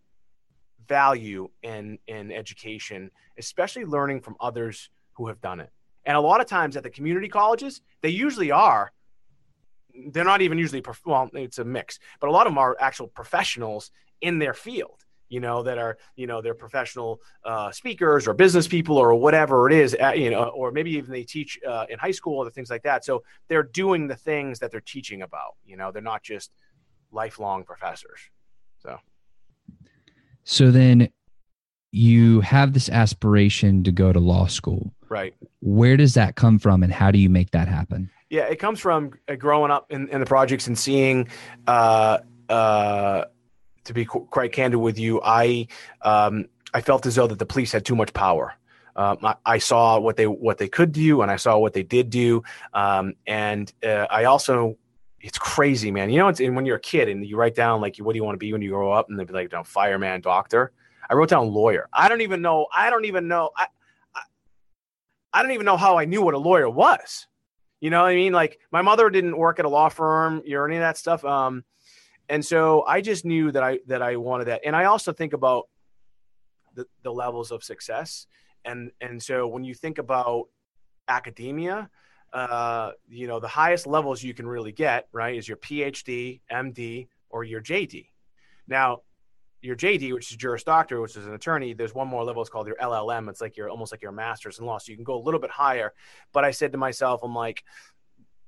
[0.89, 5.71] value in in education, especially learning from others who have done it.
[6.05, 8.93] And a lot of times at the community colleges, they usually are
[10.11, 12.77] they're not even usually prof- well it's a mix but a lot of them are
[12.81, 18.27] actual professionals in their field you know that are you know they're professional uh, speakers
[18.27, 21.59] or business people or whatever it is uh, you know or maybe even they teach
[21.67, 23.05] uh, in high school or things like that.
[23.05, 26.51] So they're doing the things that they're teaching about you know they're not just
[27.11, 28.21] lifelong professors.
[28.83, 28.99] So.
[30.45, 31.11] So then
[31.91, 34.95] you have this aspiration to go to law school.
[35.09, 35.35] Right.
[35.61, 38.81] Where does that come from and how do you make that happen yeah, it comes
[38.81, 41.29] from uh, growing up in, in the projects and seeing.
[41.67, 43.25] Uh, uh,
[43.85, 45.69] to be qu- quite candid with you, I
[46.03, 48.55] um, I felt as though that the police had too much power.
[48.97, 51.83] Um, I, I, saw what they what they could do, and I saw what they
[51.83, 52.43] did do,
[52.75, 54.77] um, and uh, I also
[55.21, 56.11] it's crazy, man.
[56.11, 58.25] You know, it's, when you're a kid and you write down like, what do you
[58.25, 60.73] want to be when you grow up, and they'd be like, no, fireman, doctor.
[61.11, 61.89] I wrote down lawyer.
[61.93, 62.67] I don't even know.
[62.75, 63.51] I don't even know.
[63.57, 63.67] I,
[64.15, 64.21] I,
[65.33, 67.27] I don't even know how I knew what a lawyer was.
[67.81, 68.33] You know what I mean?
[68.33, 71.25] Like my mother didn't work at a law firm or any of that stuff.
[71.25, 71.65] Um,
[72.29, 74.63] and so I just knew that I that I wanted that.
[74.65, 75.69] And I also think about
[76.75, 78.27] the, the levels of success.
[78.65, 80.49] And and so when you think about
[81.07, 81.89] academia,
[82.33, 87.09] uh, you know, the highest levels you can really get, right, is your PhD, MD,
[87.31, 88.09] or your JD.
[88.67, 89.01] Now,
[89.61, 92.43] your JD, which is Juris Doctor, which is an attorney, there's one more level.
[92.43, 93.29] It's called your LLM.
[93.29, 94.79] It's like your almost like your master's in law.
[94.79, 95.93] So you can go a little bit higher.
[96.33, 97.65] But I said to myself, I'm like,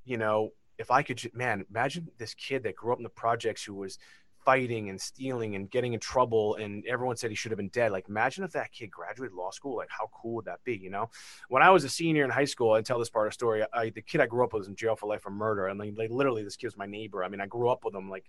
[0.05, 3.63] you know, if I could, man, imagine this kid that grew up in the projects
[3.65, 3.99] who was
[4.45, 7.93] fighting and stealing and getting in trouble and everyone said he should have been dead.
[7.93, 10.91] Like imagine if that kid graduated law school like how cool would that be you
[10.91, 11.11] know?
[11.49, 13.65] When i was a senior in high school i tell this part of the story
[13.73, 15.79] I, the kid i grew up with was in jail for life for murder and
[15.79, 17.25] like, like literally this kid was my neighbor.
[17.25, 18.25] I mean i grew up with him like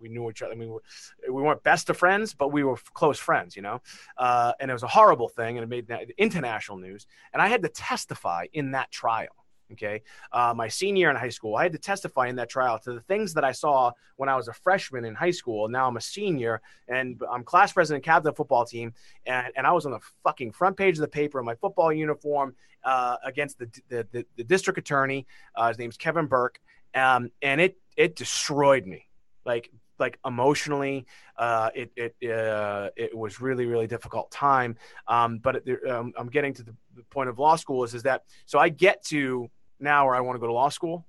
[0.00, 0.82] we knew each other I mean, we, were,
[1.28, 3.80] we weren't best of friends but we were close friends you know?
[4.16, 7.62] Uh, and it was a horrible thing and it made international news and i had
[7.62, 9.43] to testify in that trial
[9.74, 10.02] Okay.
[10.32, 12.92] Uh, my senior year in high school, I had to testify in that trial to
[12.92, 15.68] the things that I saw when I was a freshman in high school.
[15.68, 18.94] Now I'm a senior and I'm class president, captain of the football team.
[19.26, 21.92] And, and I was on the fucking front page of the paper in my football
[21.92, 25.26] uniform uh, against the, the, the, the, district attorney.
[25.56, 26.60] Uh, his name's Kevin Burke.
[26.94, 29.08] Um, and it, it destroyed me.
[29.44, 31.06] Like like emotionally
[31.36, 34.76] uh, it it uh, it was really really difficult time
[35.08, 38.02] um, but it, um, i'm getting to the, the, point of law school is is
[38.02, 39.48] that so i get to
[39.80, 41.06] now where i want to go to law school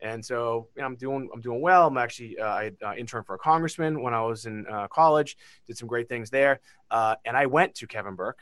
[0.00, 3.26] and so you know, i'm doing i'm doing well i'm actually uh, i uh, interned
[3.26, 7.14] for a congressman when i was in uh, college did some great things there uh,
[7.24, 8.40] and i went to kevin burke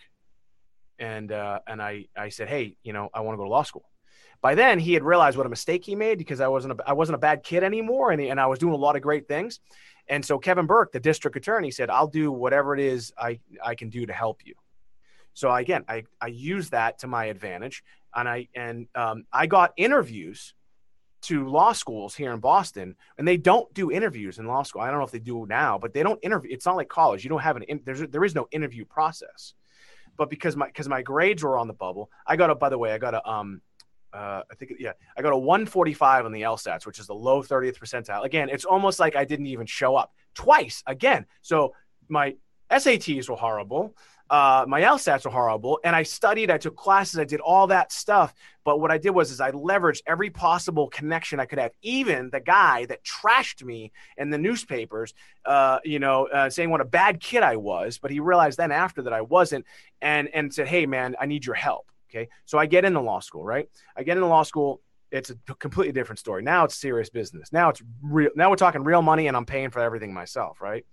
[0.98, 3.84] and and i i said hey you know i want to go to law school
[4.42, 6.92] by then he had realized what a mistake he made because I wasn't a, I
[6.92, 9.60] wasn't a bad kid anymore and, and I was doing a lot of great things.
[10.08, 13.74] And so Kevin Burke, the district attorney, said, "I'll do whatever it is I I
[13.74, 14.54] can do to help you."
[15.36, 19.74] So again, I I use that to my advantage, and I and um, I got
[19.76, 20.54] interviews
[21.22, 24.80] to law schools here in Boston, and they don't do interviews in law school.
[24.80, 26.54] I don't know if they do now, but they don't interview.
[26.54, 27.22] It's not like college.
[27.22, 29.52] You don't have an in, there's there is no interview process.
[30.16, 32.54] but because my because my grades were on the bubble, I got a.
[32.54, 33.60] By the way, I got a um,
[34.14, 37.42] uh, I think yeah, I got a 145 on the LSATs, which is the low
[37.42, 38.24] 30th percentile.
[38.24, 41.26] Again, it's almost like I didn't even show up twice again.
[41.42, 41.74] So
[42.08, 42.36] my
[42.70, 43.94] SATs were horrible.
[44.28, 46.50] Uh, my LSATs were horrible, and I studied.
[46.50, 47.18] I took classes.
[47.18, 48.34] I did all that stuff.
[48.64, 51.70] But what I did was, is I leveraged every possible connection I could have.
[51.82, 56.80] Even the guy that trashed me in the newspapers, uh, you know, uh, saying what
[56.80, 57.98] a bad kid I was.
[57.98, 59.64] But he realized then after that I wasn't,
[60.02, 63.20] and and said, "Hey, man, I need your help." Okay, so I get into law
[63.20, 63.68] school, right?
[63.96, 64.80] I get into law school.
[65.12, 66.42] It's a completely different story.
[66.42, 67.52] Now it's serious business.
[67.52, 68.30] Now it's real.
[68.34, 70.84] Now we're talking real money, and I'm paying for everything myself, right?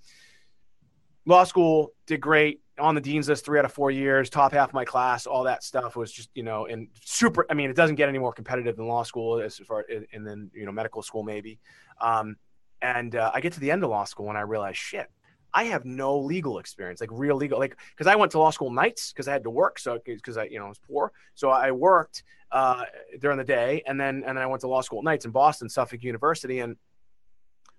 [1.26, 4.70] law school did great on the dean's list three out of four years top half
[4.70, 7.76] of my class all that stuff was just you know and super i mean it
[7.76, 11.02] doesn't get any more competitive than law school as far and then you know medical
[11.02, 11.60] school maybe.
[12.02, 12.36] Um,
[12.82, 15.10] and uh, i get to the end of law school and i realize shit
[15.54, 18.72] i have no legal experience like real legal like because i went to law school
[18.72, 21.12] nights because i had to work so because i you know I was poor.
[21.36, 22.86] So i worked uh,
[23.20, 25.70] during the day and then and then i went to law school nights in boston
[25.70, 26.76] suffolk university and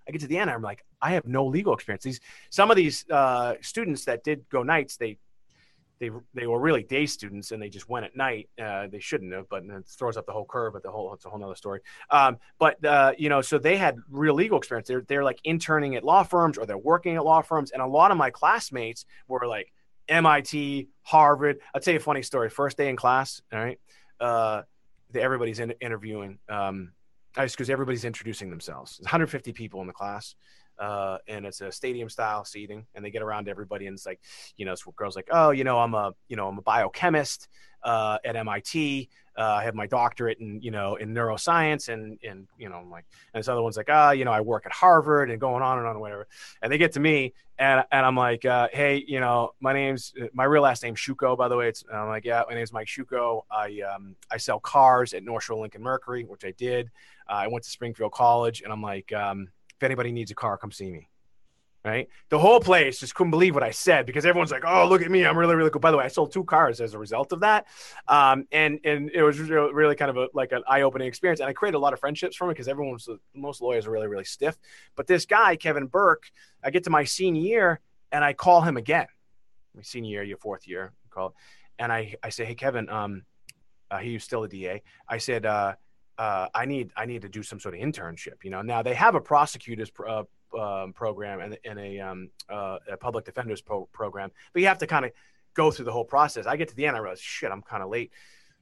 [0.07, 2.03] I get to the end, I'm like, I have no legal experience.
[2.03, 5.17] These some of these uh, students that did go nights, they
[5.99, 8.49] they they were really day students and they just went at night.
[8.61, 10.73] Uh, they shouldn't have, but it throws up the whole curve.
[10.73, 11.81] But the whole it's a whole other story.
[12.09, 14.87] Um, but uh, you know, so they had real legal experience.
[14.87, 17.71] They're they're like interning at law firms or they're working at law firms.
[17.71, 19.71] And a lot of my classmates were like
[20.09, 21.59] MIT, Harvard.
[21.73, 22.49] I'll tell you a funny story.
[22.49, 23.79] First day in class, all right.
[24.19, 24.63] Uh,
[25.13, 26.39] everybody's in, interviewing.
[26.49, 26.91] Um,
[27.35, 28.97] because everybody's introducing themselves.
[28.97, 30.35] There's 150 people in the class,
[30.79, 34.19] uh, and it's a stadium style seating, and they get around everybody, and it's like,
[34.57, 37.47] you know, this girl's like, oh, you know, I'm a, you know, I'm a biochemist
[37.83, 39.09] uh, at MIT.
[39.37, 42.89] Uh, I have my doctorate in, you know, in neuroscience, and and you know, I'm
[42.89, 45.61] like, and this other one's like, ah, you know, I work at Harvard, and going
[45.61, 46.27] on and on, and whatever.
[46.61, 50.13] And they get to me, and and I'm like, uh, hey, you know, my name's
[50.33, 51.67] my real last name's Shuko, by the way.
[51.67, 53.43] It's I'm like, yeah, my name's Mike Shuko.
[53.51, 56.89] I um I sell cars at North Shore Lincoln Mercury, which I did.
[57.29, 60.57] Uh, I went to Springfield College, and I'm like, um, if anybody needs a car,
[60.57, 61.09] come see me.
[61.83, 62.09] Right.
[62.29, 65.11] The whole place just couldn't believe what I said because everyone's like, "Oh, look at
[65.11, 65.23] me!
[65.23, 67.41] I'm really, really cool." By the way, I sold two cars as a result of
[67.41, 67.67] that,
[68.07, 71.41] um, and and it was really kind of a, like an eye-opening experience.
[71.41, 73.91] And I created a lot of friendships from it because everyone was most lawyers are
[73.91, 74.57] really, really stiff.
[74.95, 76.31] But this guy, Kevin Burke,
[76.63, 77.79] I get to my senior year
[78.11, 79.05] and I call him again.
[79.75, 81.35] My senior year, your fourth year, call,
[81.77, 83.25] and I I say, "Hey, Kevin, um,
[83.91, 85.75] uh, he was still a DA." I said, uh,
[86.17, 88.43] uh, I need I need to do some sort of internship.
[88.43, 90.23] You know, now they have a prosecutors uh,
[90.57, 94.77] um, program and, and a, um, uh, a public defenders pro- program, but you have
[94.79, 95.11] to kind of
[95.53, 96.45] go through the whole process.
[96.45, 98.11] I get to the end, I realize, shit, I'm kind of late.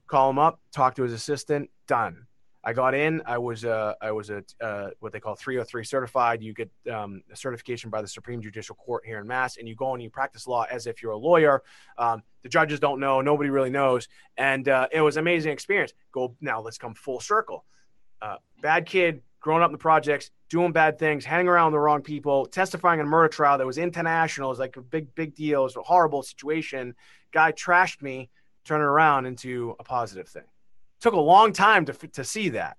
[0.08, 2.28] Call him up, talk to his assistant, done.
[2.66, 3.22] I got in.
[3.26, 6.42] I was a, I was a uh, what they call 303 certified.
[6.42, 9.76] You get um, a certification by the Supreme Judicial Court here in Mass, and you
[9.76, 11.62] go and you practice law as if you're a lawyer.
[11.98, 15.94] Um, the judges don't know, nobody really knows, and uh, it was an amazing experience.
[16.14, 17.66] Go now, let's come full circle.
[18.22, 22.02] Uh, bad kid, growing up in the projects, doing bad things, hanging around the wrong
[22.02, 24.48] people, testifying in a murder trial that was international.
[24.48, 25.62] It was like a big, big deal.
[25.62, 26.96] It was a horrible situation.
[27.34, 28.30] Guy trashed me,
[28.64, 30.44] turn it around into a positive thing
[31.04, 32.78] took a long time to to see that.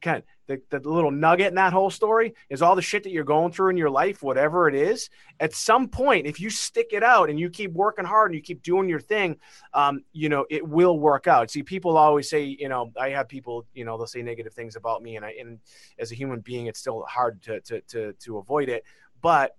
[0.00, 3.10] Kind of, the, the little nugget in that whole story is all the shit that
[3.10, 5.08] you're going through in your life, whatever it is.
[5.38, 8.42] At some point, if you stick it out and you keep working hard and you
[8.42, 9.38] keep doing your thing,
[9.74, 11.50] um, you know it will work out.
[11.50, 14.74] See, people always say, you know, I have people, you know, they'll say negative things
[14.74, 15.60] about me, and I, and
[15.98, 18.84] as a human being, it's still hard to to to, to avoid it.
[19.20, 19.56] But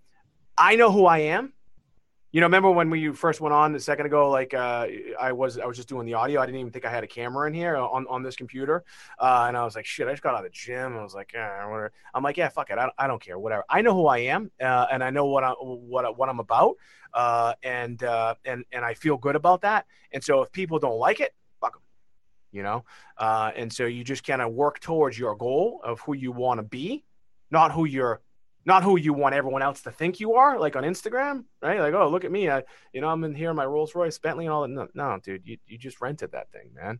[0.58, 1.54] I know who I am
[2.34, 4.32] you know, remember when we first went on a second ago?
[4.32, 4.88] Like, uh,
[5.22, 6.42] I was I was just doing the audio.
[6.42, 8.84] I didn't even think I had a camera in here on, on this computer,
[9.20, 10.08] uh, and I was like, shit.
[10.08, 10.98] I just got out of the gym.
[10.98, 11.92] I was like, whatever.
[12.12, 12.80] I'm like, yeah, fuck it.
[12.80, 13.38] I, I don't care.
[13.38, 13.66] Whatever.
[13.70, 16.78] I know who I am, uh, and I know what I what what I'm about,
[17.14, 19.86] uh, and uh, and and I feel good about that.
[20.12, 21.84] And so if people don't like it, fuck them.
[22.52, 22.84] You know,
[23.16, 26.58] uh, and so you just kind of work towards your goal of who you want
[26.58, 27.06] to be,
[27.52, 28.22] not who you're
[28.66, 31.80] not who you want everyone else to think you are, like on Instagram, right?
[31.80, 34.18] Like, oh, look at me, I, you know, I'm in here in my Rolls Royce,
[34.18, 34.70] Bentley, and all that.
[34.70, 37.00] No, no, dude, you, you just rented that thing, man.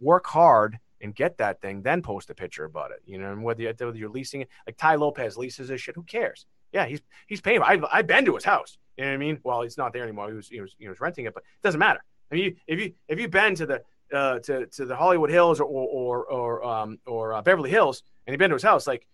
[0.00, 3.00] Work hard and get that thing, then post a picture about it.
[3.04, 6.04] You know, and whether, whether you're leasing it, like Tai Lopez leases his shit, who
[6.04, 6.46] cares?
[6.72, 7.60] Yeah, he's he's paying.
[7.62, 8.78] I've I've been to his house.
[8.96, 9.38] You know what I mean?
[9.42, 10.28] Well, he's not there anymore.
[10.28, 12.02] He was he was he was renting it, but it doesn't matter.
[12.30, 15.60] I mean, if you if you've been to the uh, to to the Hollywood Hills
[15.60, 19.06] or or or um or uh, Beverly Hills and you've been to his house, like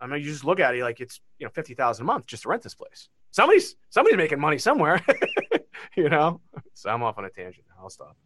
[0.00, 2.26] I mean, you just look at it like it's you know fifty thousand a month
[2.26, 3.08] just to rent this place.
[3.30, 5.04] Somebody's somebody's making money somewhere,
[5.96, 6.40] you know.
[6.74, 7.66] So I'm off on a tangent.
[7.80, 8.16] I'll stop.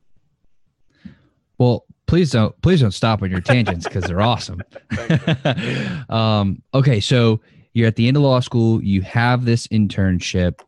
[1.58, 4.62] Well, please don't please don't stop on your tangents because they're awesome.
[6.08, 7.40] um, okay, so
[7.72, 8.82] you're at the end of law school.
[8.82, 10.60] You have this internship.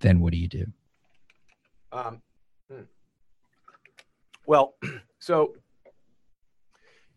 [0.00, 0.66] Then what do you do?
[1.92, 2.22] Um,
[2.70, 2.82] hmm.
[4.46, 4.74] well,
[5.18, 5.54] so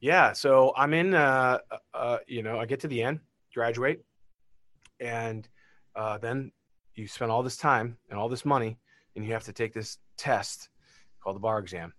[0.02, 1.14] yeah, so I'm in.
[1.14, 3.20] Uh, uh, uh, you know, I get to the end,
[3.54, 4.04] graduate,
[5.00, 5.48] and
[5.96, 6.52] uh, then
[6.96, 8.80] you spend all this time and all this money,
[9.16, 10.70] and you have to take this test
[11.22, 11.94] called the bar exam.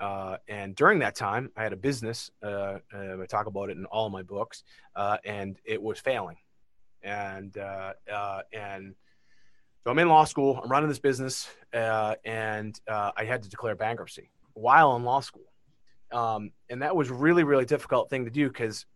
[0.00, 2.30] Uh, and during that time, I had a business.
[2.42, 4.64] Uh, uh, I talk about it in all my books,
[4.96, 6.38] uh, and it was failing.
[7.02, 8.94] And uh, uh, and
[9.84, 10.58] so I'm in law school.
[10.62, 15.51] I'm running this business, and I had to declare bankruptcy while in law school.
[16.12, 18.86] Um, and that was really really difficult thing to do because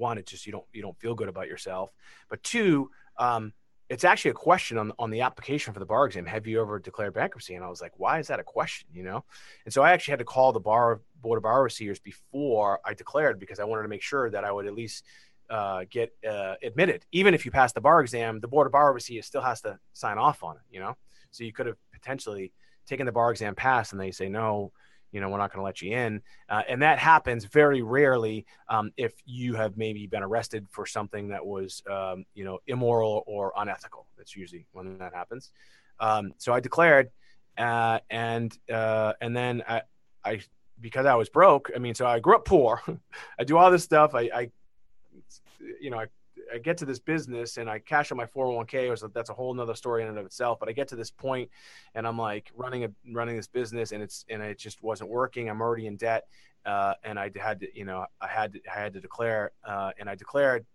[0.00, 1.92] one, it's just you don't you don't feel good about yourself,
[2.28, 3.52] but two, um,
[3.88, 6.26] it's actually a question on on the application for the bar exam.
[6.26, 7.54] Have you ever declared bankruptcy?
[7.54, 8.88] And I was like, why is that a question?
[8.92, 9.24] You know,
[9.64, 12.94] and so I actually had to call the bar board of bar overseers before I
[12.94, 15.04] declared because I wanted to make sure that I would at least
[15.50, 17.04] uh, get uh, admitted.
[17.12, 19.78] Even if you pass the bar exam, the board of bar overseers still has to
[19.92, 20.62] sign off on it.
[20.70, 20.96] You know,
[21.30, 22.52] so you could have potentially
[22.86, 24.72] taken the bar exam pass, and they say no
[25.12, 28.46] you know we're not going to let you in uh, and that happens very rarely
[28.68, 33.24] um, if you have maybe been arrested for something that was um, you know immoral
[33.26, 34.06] or unethical.
[34.16, 35.50] That's usually when that happens.
[35.98, 37.10] Um, so i declared
[37.58, 39.82] uh, and uh, and then I,
[40.24, 40.40] I
[40.80, 42.82] because i was broke i mean so i grew up poor.
[43.38, 44.14] I do all this stuff.
[44.14, 44.50] I, I
[45.80, 46.06] you know i
[46.52, 49.54] I get to this business and I cash out my 401k, so that's a whole
[49.54, 50.58] nother story in and of itself.
[50.58, 51.50] But I get to this point
[51.94, 55.48] and I'm like running a running this business and it's and it just wasn't working.
[55.48, 56.26] I'm already in debt,
[56.66, 59.92] uh, and I had to, you know, I had to, I had to declare, uh,
[59.98, 60.66] and I declared,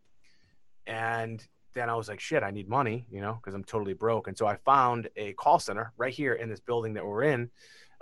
[0.88, 4.28] and then I was like, shit, I need money, you know, because I'm totally broke.
[4.28, 7.50] And so I found a call center right here in this building that we're in.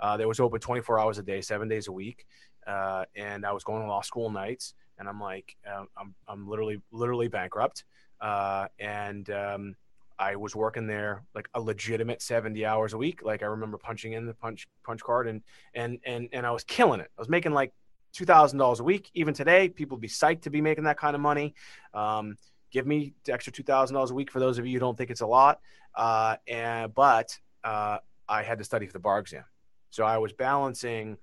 [0.00, 2.26] Uh, that was open 24 hours a day, seven days a week,
[2.66, 6.48] uh, and I was going to law school nights and I'm like, um, I'm I'm
[6.48, 7.84] literally literally bankrupt,
[8.20, 9.76] uh, and um,
[10.18, 13.22] I was working there like a legitimate 70 hours a week.
[13.22, 15.42] Like I remember punching in the punch punch card and
[15.74, 17.10] and and and I was killing it.
[17.18, 17.72] I was making like
[18.12, 19.10] two thousand dollars a week.
[19.14, 21.54] Even today, people would be psyched to be making that kind of money.
[21.92, 22.36] Um,
[22.70, 24.96] give me the extra two thousand dollars a week for those of you who don't
[24.96, 25.60] think it's a lot.
[25.94, 29.44] Uh, and but uh, I had to study for the bar exam,
[29.90, 31.18] so I was balancing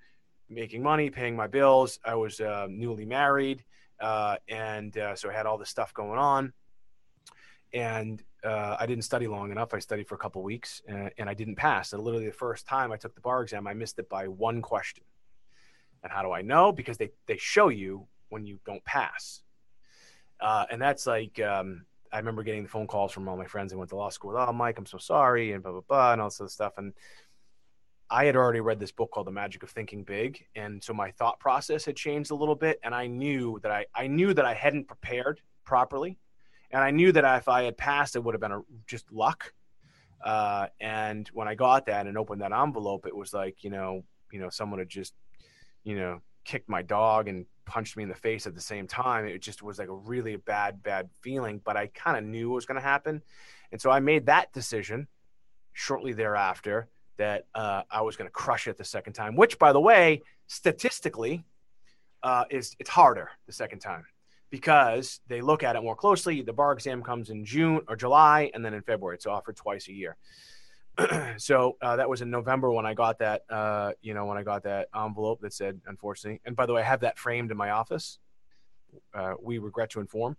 [0.51, 1.99] making money, paying my bills.
[2.05, 3.63] I was uh, newly married,
[3.99, 6.53] uh, and uh, so I had all this stuff going on.
[7.73, 9.73] And uh, I didn't study long enough.
[9.73, 11.93] I studied for a couple weeks, and, and I didn't pass.
[11.93, 14.61] And literally, the first time I took the bar exam, I missed it by one
[14.61, 15.05] question.
[16.03, 16.71] And how do I know?
[16.71, 19.41] Because they they show you when you don't pass.
[20.39, 23.71] Uh, and that's like um, I remember getting the phone calls from all my friends
[23.71, 24.35] who went to law school.
[24.35, 26.73] Oh, Mike, I'm so sorry, and blah blah blah, and all this other stuff.
[26.77, 26.93] And
[28.11, 31.11] I had already read this book called The Magic of Thinking Big, and so my
[31.11, 34.43] thought process had changed a little bit, and I knew that I I knew that
[34.43, 36.19] I hadn't prepared properly,
[36.71, 39.53] and I knew that if I had passed, it would have been a, just luck.
[40.23, 44.03] Uh, and when I got that and opened that envelope, it was like you know
[44.29, 45.13] you know someone had just
[45.85, 49.25] you know kicked my dog and punched me in the face at the same time.
[49.25, 52.55] It just was like a really bad bad feeling, but I kind of knew it
[52.55, 53.21] was going to happen,
[53.71, 55.07] and so I made that decision
[55.71, 59.35] shortly thereafter that uh, I was going to crush it the second time.
[59.35, 61.43] Which, by the way, statistically,
[62.23, 64.05] uh, is it's harder the second time
[64.49, 66.41] because they look at it more closely.
[66.41, 69.15] The bar exam comes in June or July, and then in February.
[69.15, 70.17] It's offered twice a year.
[71.37, 73.43] so uh, that was in November when I got that.
[73.49, 76.41] Uh, you know, when I got that envelope that said, unfortunately.
[76.45, 78.19] And by the way, I have that framed in my office.
[79.13, 80.35] Uh, we regret to inform.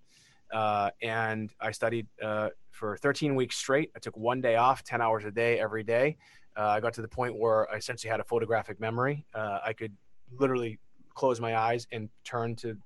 [0.53, 3.91] Uh, and I studied uh, for 13 weeks straight.
[3.97, 6.19] I took one day off, 10 hours a day every day.
[6.57, 9.25] Uh, I got to the point where I essentially had a photographic memory.
[9.35, 9.93] Uh, I could
[10.39, 10.79] literally
[11.15, 12.77] close my eyes and turn to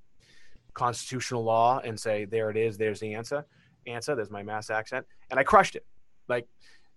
[0.74, 2.76] constitutional law and say, "There it is.
[2.76, 3.44] There's the answer."
[3.87, 4.14] Answer.
[4.14, 5.87] There's my mass accent, and I crushed it.
[6.29, 6.46] Like,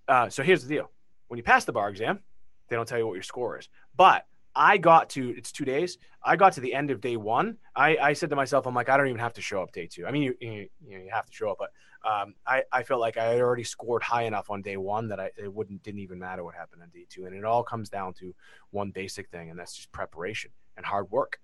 [0.08, 0.92] uh, so here's the deal:
[1.28, 2.20] when you pass the bar exam,
[2.68, 5.98] they don't tell you what your score is, but I got to it's two days.
[6.24, 7.58] I got to the end of day one.
[7.76, 9.88] I, I said to myself, I'm like, I don't even have to show up day
[9.88, 10.06] two.
[10.06, 11.70] I mean, you you, you, know, you have to show up, but
[12.08, 15.20] um, I I felt like I had already scored high enough on day one that
[15.20, 17.26] I it wouldn't didn't even matter what happened on day two.
[17.26, 18.34] And it all comes down to
[18.72, 21.40] one basic thing, and that's just preparation and hard work.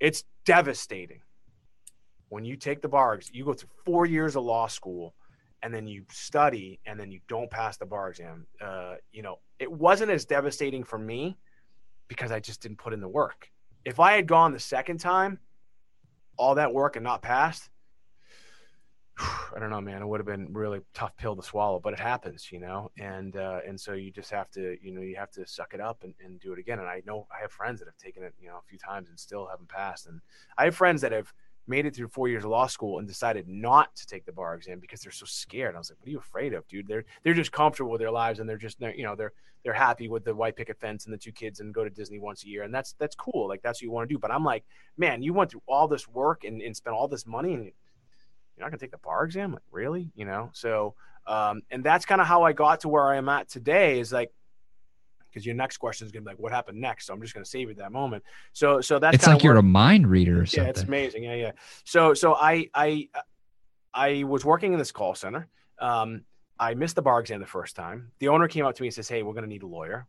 [0.00, 1.22] It's devastating
[2.28, 3.18] when you take the bar.
[3.32, 5.14] You go through four years of law school
[5.62, 8.46] and then you study and then you don't pass the bar exam.
[8.60, 11.36] Uh, you know, it wasn't as devastating for me
[12.06, 13.50] because I just didn't put in the work.
[13.84, 15.38] If I had gone the second time,
[16.36, 17.68] all that work and not passed,
[19.54, 20.02] I don't know, man.
[20.02, 22.90] It would have been really tough pill to swallow, but it happens, you know.
[22.98, 25.80] And uh, and so you just have to, you know, you have to suck it
[25.80, 26.78] up and, and do it again.
[26.78, 29.08] And I know I have friends that have taken it, you know, a few times
[29.08, 30.06] and still haven't passed.
[30.06, 30.20] And
[30.56, 31.32] I have friends that have
[31.66, 34.54] made it through four years of law school and decided not to take the bar
[34.54, 35.74] exam because they're so scared.
[35.74, 36.88] I was like, what are you afraid of, dude?
[36.88, 39.32] They're they're just comfortable with their lives and they're just you know they're
[39.64, 42.20] they're happy with the white picket fence and the two kids and go to Disney
[42.20, 43.48] once a year and that's that's cool.
[43.48, 44.18] Like that's what you want to do.
[44.18, 44.64] But I'm like,
[44.96, 47.72] man, you went through all this work and, and spent all this money and
[48.58, 49.52] you're not gonna take the bar exam?
[49.52, 50.10] Like really?
[50.14, 50.50] You know?
[50.52, 50.94] So
[51.26, 54.00] um, and that's kind of how I got to where I am at today.
[54.00, 54.32] Is like
[55.30, 57.06] because your next question is going to be like, what happened next?
[57.06, 58.24] So I'm just going to save you that moment.
[58.52, 60.64] So, so that's it's like you're a mind reader or something.
[60.64, 61.24] Yeah, it's amazing.
[61.24, 61.52] Yeah, yeah.
[61.84, 63.08] So, so I, I,
[63.94, 65.48] I was working in this call center.
[65.78, 66.22] Um,
[66.58, 68.10] I missed the bar exam the first time.
[68.18, 70.08] The owner came up to me and says, "Hey, we're going to need a lawyer."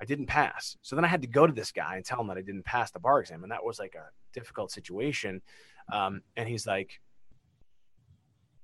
[0.00, 0.76] I didn't pass.
[0.82, 2.64] So then I had to go to this guy and tell him that I didn't
[2.64, 5.40] pass the bar exam, and that was like a difficult situation.
[5.92, 7.00] Um, and he's like,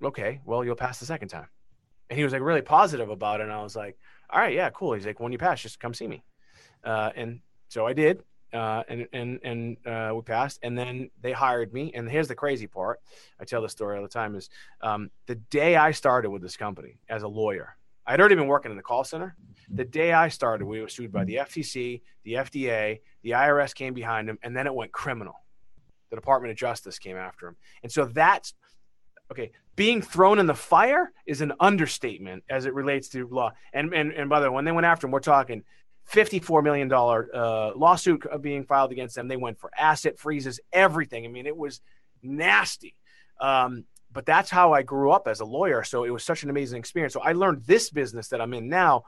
[0.07, 1.49] "Okay, well, you'll pass the second time."
[2.11, 3.99] And he was like really positive about it, and I was like,
[4.31, 4.95] all right, yeah, cool.
[4.95, 6.25] He's like, when you pass, just come see me.
[6.83, 8.23] Uh, and so I did.
[8.53, 11.91] Uh, and and and uh, we passed, and then they hired me.
[11.93, 13.01] And here's the crazy part:
[13.41, 14.37] I tell the story all the time.
[14.37, 14.49] Is
[14.81, 17.77] um, the day I started with this company as a lawyer,
[18.07, 19.35] I'd already been working in the call center.
[19.71, 23.93] The day I started, we were sued by the FTC, the FDA, the IRS came
[23.93, 25.35] behind them, and then it went criminal.
[26.11, 28.55] The Department of Justice came after him, and so that's
[29.33, 33.53] okay, being thrown in the fire is an understatement as it relates to law.
[33.73, 35.65] And and and by the way, when they went after him, we're talking
[36.13, 39.29] $54 million uh, lawsuit being filed against them.
[39.29, 41.25] They went for asset freezes, everything.
[41.25, 41.81] I mean, it was
[42.23, 42.95] nasty.
[43.41, 45.83] Um, but that's how I grew up as a lawyer.
[45.83, 47.15] So it was such an amazing experience.
[47.15, 49.05] So I learned this business that I'm in now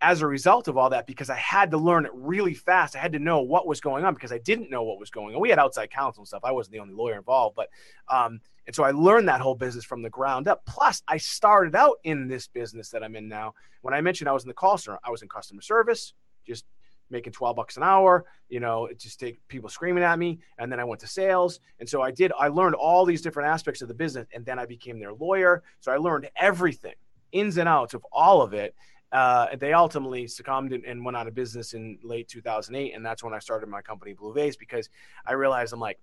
[0.00, 2.94] as a result of all that because I had to learn it really fast.
[2.94, 5.34] I had to know what was going on because I didn't know what was going
[5.34, 5.40] on.
[5.40, 6.42] We had outside counsel and stuff.
[6.44, 7.68] I wasn't the only lawyer involved, but
[8.08, 10.64] um, and so I learned that whole business from the ground up.
[10.66, 13.54] Plus, I started out in this business that I'm in now.
[13.80, 16.12] When I mentioned I was in the call center, I was in customer service,
[16.46, 16.66] just
[17.10, 20.40] making 12 bucks an hour, you know, it just take people screaming at me.
[20.58, 21.60] And then I went to sales.
[21.80, 24.26] And so I did, I learned all these different aspects of the business.
[24.34, 25.62] And then I became their lawyer.
[25.80, 26.94] So I learned everything,
[27.32, 28.74] ins and outs of all of it.
[29.10, 32.94] Uh, they ultimately succumbed and, and, went out of business in late 2008.
[32.94, 34.90] And that's when I started my company, Blue Vase, because
[35.26, 35.98] I realized I'm like,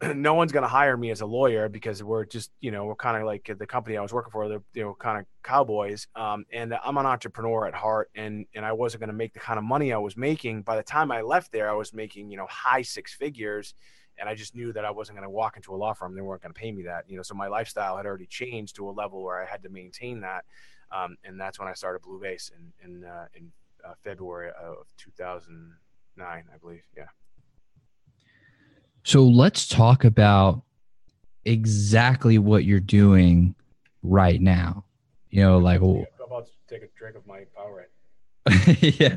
[0.14, 2.96] no one's going to hire me as a lawyer because we're just, you know, we're
[2.96, 6.08] kind of like the company I was working for, they're, you know, kind of cowboys.
[6.16, 9.40] Um, and I'm an entrepreneur at heart and, and I wasn't going to make the
[9.40, 10.62] kind of money I was making.
[10.62, 13.74] By the time I left there, I was making, you know, high six figures.
[14.18, 16.14] And I just knew that I wasn't going to walk into a law firm.
[16.14, 18.76] They weren't going to pay me that, you know, so my lifestyle had already changed
[18.76, 20.44] to a level where I had to maintain that.
[20.90, 23.52] Um, and that's when I started Blue Vase in, in, uh, in
[23.84, 26.82] uh, February of 2009, I believe.
[26.96, 27.04] Yeah.
[29.02, 30.62] So let's talk about
[31.44, 33.54] exactly what you're doing
[34.02, 34.84] right now.
[35.30, 37.88] You know, like I'm about to take a drink of my Powerade.
[39.00, 39.16] yeah,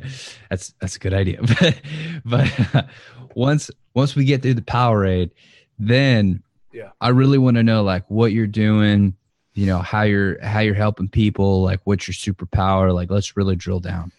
[0.50, 1.42] that's that's a good idea.
[2.26, 2.88] But but
[3.36, 5.32] once once we get through the Powerade,
[5.78, 6.44] then
[6.74, 9.16] yeah, I really want to know like what you're doing.
[9.58, 11.64] You know how you're how you're helping people.
[11.64, 12.94] Like what's your superpower?
[12.94, 14.12] Like let's really drill down.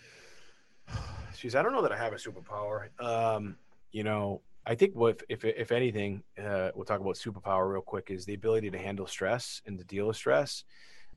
[1.32, 2.88] Jeez, I don't know that I have a superpower.
[3.00, 3.56] Um,
[3.92, 8.10] you know, I think what if if anything, uh, we'll talk about superpower real quick
[8.10, 10.64] is the ability to handle stress and to deal with stress.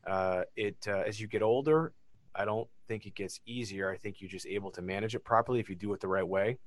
[0.05, 1.91] Uh, it uh, as you get older,
[2.35, 3.89] I don't think it gets easier.
[3.89, 6.27] I think you're just able to manage it properly if you do it the right
[6.27, 6.59] way.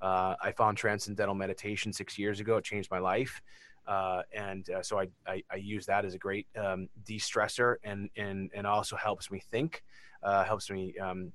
[0.00, 2.56] Uh, I found transcendental meditation six years ago.
[2.58, 3.42] It changed my life.
[3.86, 8.08] Uh, and uh, so I, I, I, use that as a great um, de-stressor and,
[8.16, 9.82] and, and also helps me think,
[10.22, 11.32] uh, helps me um,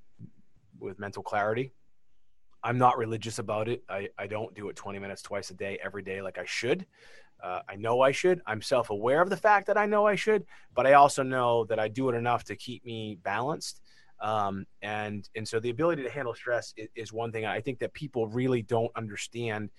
[0.80, 1.74] with mental clarity.
[2.64, 3.84] I'm not religious about it.
[3.90, 6.86] I, I don't do it 20 minutes twice a day, every day, like I should.
[7.44, 8.42] Uh, I know I should.
[8.46, 11.66] I'm self aware of the fact that I know I should, but I also know
[11.66, 13.82] that I do it enough to keep me balanced.
[14.20, 17.80] Um, and and so the ability to handle stress is, is, one thing I think
[17.80, 19.70] that people really don't understand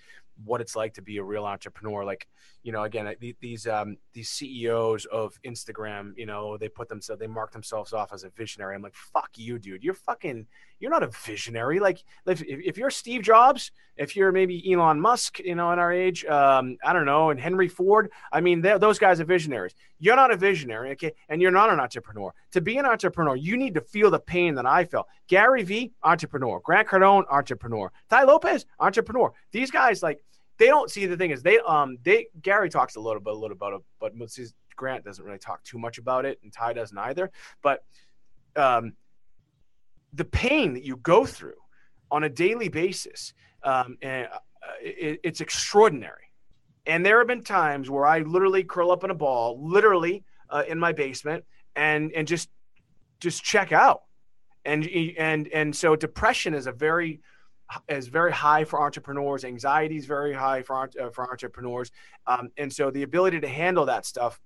[0.44, 2.04] what it's like to be a real entrepreneur.
[2.04, 2.26] Like,
[2.62, 7.26] you know, again, these um, these CEOs of Instagram, you know, they put themselves, they
[7.26, 8.74] mark themselves off as a visionary.
[8.74, 9.84] I'm like, fuck you, dude.
[9.84, 10.46] You're fucking,
[10.78, 11.80] you're not a visionary.
[11.80, 15.92] Like, if, if you're Steve Jobs, if you're maybe Elon Musk, you know, in our
[15.92, 18.10] age, um, I don't know, and Henry Ford.
[18.32, 19.74] I mean, those guys are visionaries.
[19.98, 22.32] You're not a visionary, okay, and you're not an entrepreneur.
[22.52, 25.06] To be an entrepreneur, you need to feel the pain that I felt.
[25.28, 26.60] Gary Vee, entrepreneur.
[26.60, 27.90] Grant Cardone, entrepreneur.
[28.10, 29.32] Tai Lopez, entrepreneur.
[29.52, 30.22] These guys, like,
[30.58, 33.36] they don't see the thing is they um they Gary talks a little bit a
[33.36, 34.14] little about it, but
[34.76, 37.30] Grant doesn't really talk too much about it, and Tai doesn't either.
[37.62, 37.82] But
[38.54, 38.92] um,
[40.12, 41.56] the pain that you go through
[42.10, 43.32] on a daily basis,
[43.64, 44.38] um, and uh,
[44.80, 46.32] it, it's extraordinary.
[46.86, 50.62] And there have been times where I literally curl up in a ball, literally uh,
[50.68, 51.44] in my basement,
[51.74, 52.48] and and just
[53.18, 54.02] just check out.
[54.64, 54.86] And
[55.18, 57.20] and and so depression is a very
[57.88, 59.44] is very high for entrepreneurs.
[59.44, 61.90] Anxiety is very high for uh, for entrepreneurs,
[62.26, 64.40] um, and so the ability to handle that stuff,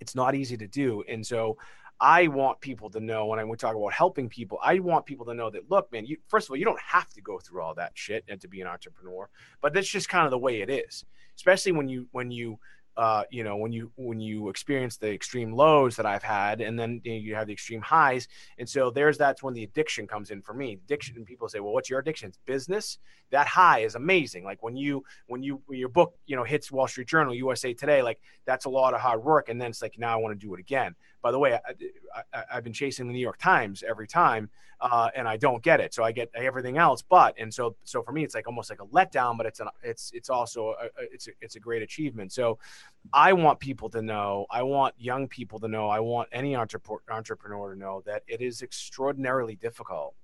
[0.00, 1.02] it's not easy to do.
[1.08, 1.58] And so,
[2.00, 5.34] I want people to know when I talk about helping people, I want people to
[5.34, 7.74] know that look, man, you first of all, you don't have to go through all
[7.74, 9.28] that shit and to be an entrepreneur,
[9.60, 11.04] but that's just kind of the way it is.
[11.36, 12.58] Especially when you when you
[12.98, 16.76] uh, you know when you when you experience the extreme lows that I've had, and
[16.76, 18.26] then you, know, you have the extreme highs,
[18.58, 20.72] and so there's that's when the addiction comes in for me.
[20.84, 22.28] Addiction, and people say, well, what's your addiction?
[22.28, 22.98] It's business.
[23.30, 24.42] That high is amazing.
[24.42, 27.72] Like when you when you when your book you know hits Wall Street Journal, USA
[27.72, 30.38] Today, like that's a lot of hard work, and then it's like now I want
[30.38, 30.96] to do it again.
[31.22, 31.58] By the way,
[32.32, 34.50] I, have been chasing the New York Times every time,
[34.80, 35.92] uh, and I don't get it.
[35.92, 38.80] So I get everything else, but and so so for me, it's like almost like
[38.80, 42.32] a letdown, but it's an it's it's also a, it's a, it's a great achievement.
[42.32, 42.58] So
[43.12, 47.74] I want people to know, I want young people to know, I want any entrepreneur
[47.74, 50.14] to know that it is extraordinarily difficult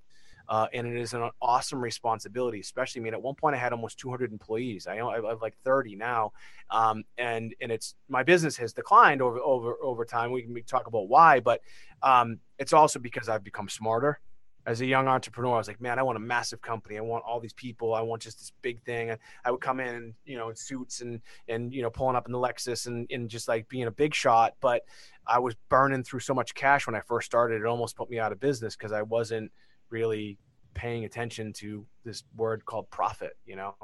[0.48, 3.00] uh, and it is an awesome responsibility, especially.
[3.00, 4.86] I mean, at one point I had almost 200 employees.
[4.86, 6.32] I, I have like 30 now,
[6.70, 10.32] um, and and it's my business has declined over over over time.
[10.32, 11.60] We can talk about why, but
[12.02, 14.20] um, it's also because I've become smarter.
[14.66, 16.96] As a young entrepreneur, I was like, man, I want a massive company.
[16.96, 17.92] I want all these people.
[17.92, 19.10] I want just this big thing.
[19.10, 22.26] And I would come in, you know, in suits and and you know, pulling up
[22.26, 24.54] in the Lexus and and just like being a big shot.
[24.60, 24.82] But
[25.26, 27.60] I was burning through so much cash when I first started.
[27.60, 29.52] It almost put me out of business because I wasn't
[29.90, 30.38] really
[30.74, 33.74] paying attention to this word called profit you know?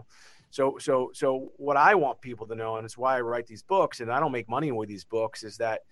[0.50, 3.62] So so so what i want people to know and it's why i write these
[3.62, 5.82] books and i don't make money with these books is that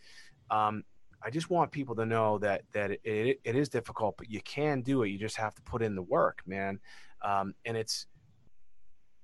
[0.51, 0.83] um,
[1.23, 4.83] i just want people to know that that it, it, is difficult but you can
[4.83, 5.11] do it.
[5.11, 6.81] You just have to put in the work man.
[7.23, 8.07] Um, and it's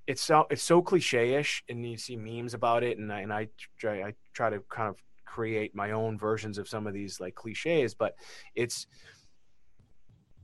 [0.07, 3.49] it's so it's so cliche-ish and you see memes about it and I, and I
[3.79, 7.35] try I try to kind of create my own versions of some of these like
[7.35, 8.15] cliches but
[8.55, 8.87] it's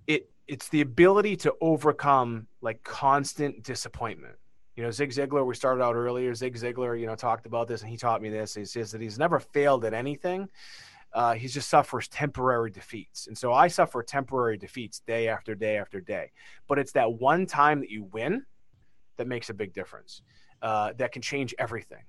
[0.07, 4.35] it it's the ability to overcome like constant disappointment.
[4.77, 6.35] You know, Zig Ziglar, we started out earlier.
[6.35, 8.55] Zig Ziglar, you know, talked about this and he taught me this.
[8.55, 10.49] He says that he's never failed at anything.
[11.13, 13.27] Uh, he just suffers temporary defeats.
[13.27, 16.31] And so I suffer temporary defeats day after day after day.
[16.69, 18.45] But it's that one time that you win
[19.17, 20.23] that makes a big difference,
[20.63, 22.05] uh, that can change everything.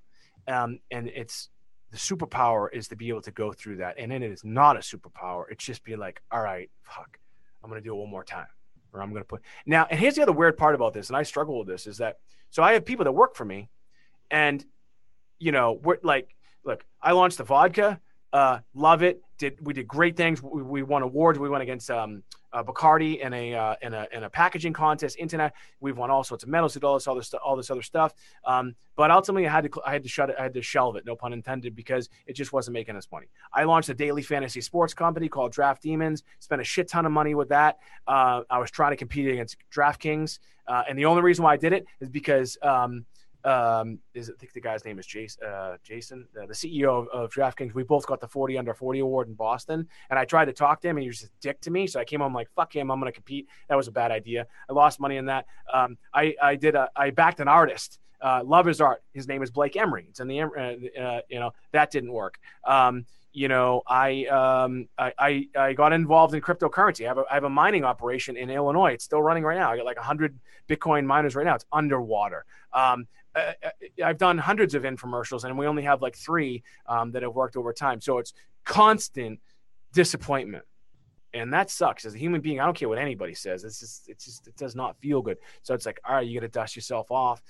[0.48, 1.50] Um, and it's
[1.92, 3.96] the superpower is to be able to go through that.
[3.98, 5.46] And it is not a superpower.
[5.50, 7.18] It's just be like, all right, fuck,
[7.64, 8.48] I'm going to do it one more time,
[8.94, 9.88] or I'm going to put now.
[9.90, 12.18] And here's the other weird part about this, and I struggle with this is that
[12.50, 13.70] so I have people that work for me,
[14.30, 14.64] and
[15.40, 18.00] you know, we're like, look, I launched the vodka,
[18.32, 19.22] uh, love it.
[19.38, 20.42] Did we did great things?
[20.42, 21.40] We, we won awards.
[21.40, 22.24] We went against um,
[22.54, 25.18] uh, Bacardi in a uh, in a in a packaging contest.
[25.18, 25.54] Internet.
[25.80, 26.74] We've won all sorts of medals.
[26.74, 27.42] Did all this other stuff.
[27.44, 28.14] All this other stuff.
[28.46, 30.36] Um, but ultimately, I had to I had to shut it.
[30.38, 31.06] I had to shelve it.
[31.06, 33.28] No pun intended, because it just wasn't making us money.
[33.54, 36.24] I launched a daily fantasy sports company called Draft Demons.
[36.40, 37.80] Spent a shit ton of money with that.
[38.08, 41.58] Uh, I was trying to compete against DraftKings, uh, and the only reason why I
[41.58, 42.58] did it is because.
[42.62, 43.06] Um,
[43.46, 47.08] um, is I think the guy's name is Jason, uh, Jason uh, the CEO of,
[47.08, 47.74] of, DraftKings.
[47.74, 50.82] We both got the 40 under 40 award in Boston, and I tried to talk
[50.82, 51.88] to him, and he was just a dick to me.
[51.88, 54.12] So I came home like, "Fuck him, I'm going to compete." That was a bad
[54.12, 54.48] idea.
[54.70, 55.46] I lost money in that.
[55.74, 58.00] Um, I I did a I backed an artist.
[58.22, 59.02] Uh, love his art.
[59.14, 60.06] His name is Blake Emery.
[60.10, 62.40] It's in the uh, uh, you know that didn't work.
[62.64, 67.06] Um, you know, I, um, I, I, I, got involved in cryptocurrency.
[67.06, 68.92] I have, a, I have a mining operation in Illinois.
[68.94, 69.72] It's still running right now.
[69.72, 70.38] I got like 100
[70.68, 71.56] Bitcoin miners right now.
[71.56, 72.46] It's underwater.
[72.74, 73.70] Um, uh, uh,
[74.04, 77.56] I've done hundreds of infomercials, and we only have like three um, that have worked
[77.56, 78.02] over time.
[78.02, 78.34] So it's
[78.66, 79.40] constant
[79.94, 80.66] disappointment,
[81.34, 82.06] and that sucks.
[82.06, 83.64] As a human being, I don't care what anybody says.
[83.64, 85.38] It's just, it's just, it does not feel good.
[85.64, 87.42] So it's like, all right, you got to dust yourself off,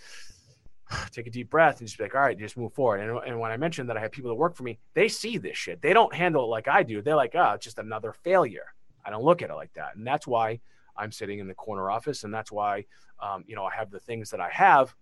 [1.12, 3.00] take a deep breath, and just be like, all right, just move forward.
[3.00, 5.38] And, and when I mentioned that I have people that work for me, they see
[5.38, 5.82] this shit.
[5.82, 7.02] They don't handle it like I do.
[7.02, 8.74] They're like, oh, it's just another failure.
[9.04, 10.60] I don't look at it like that, and that's why
[10.96, 12.86] I'm sitting in the corner office, and that's why,
[13.20, 14.96] um, you know, I have the things that I have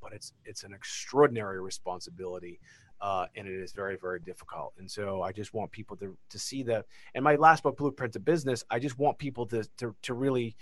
[0.00, 2.60] but it's it's an extraordinary responsibility
[3.00, 4.72] uh, and it is very very difficult.
[4.78, 8.12] And so i just want people to to see that and my last book blueprint
[8.14, 10.56] to business i just want people to to, to really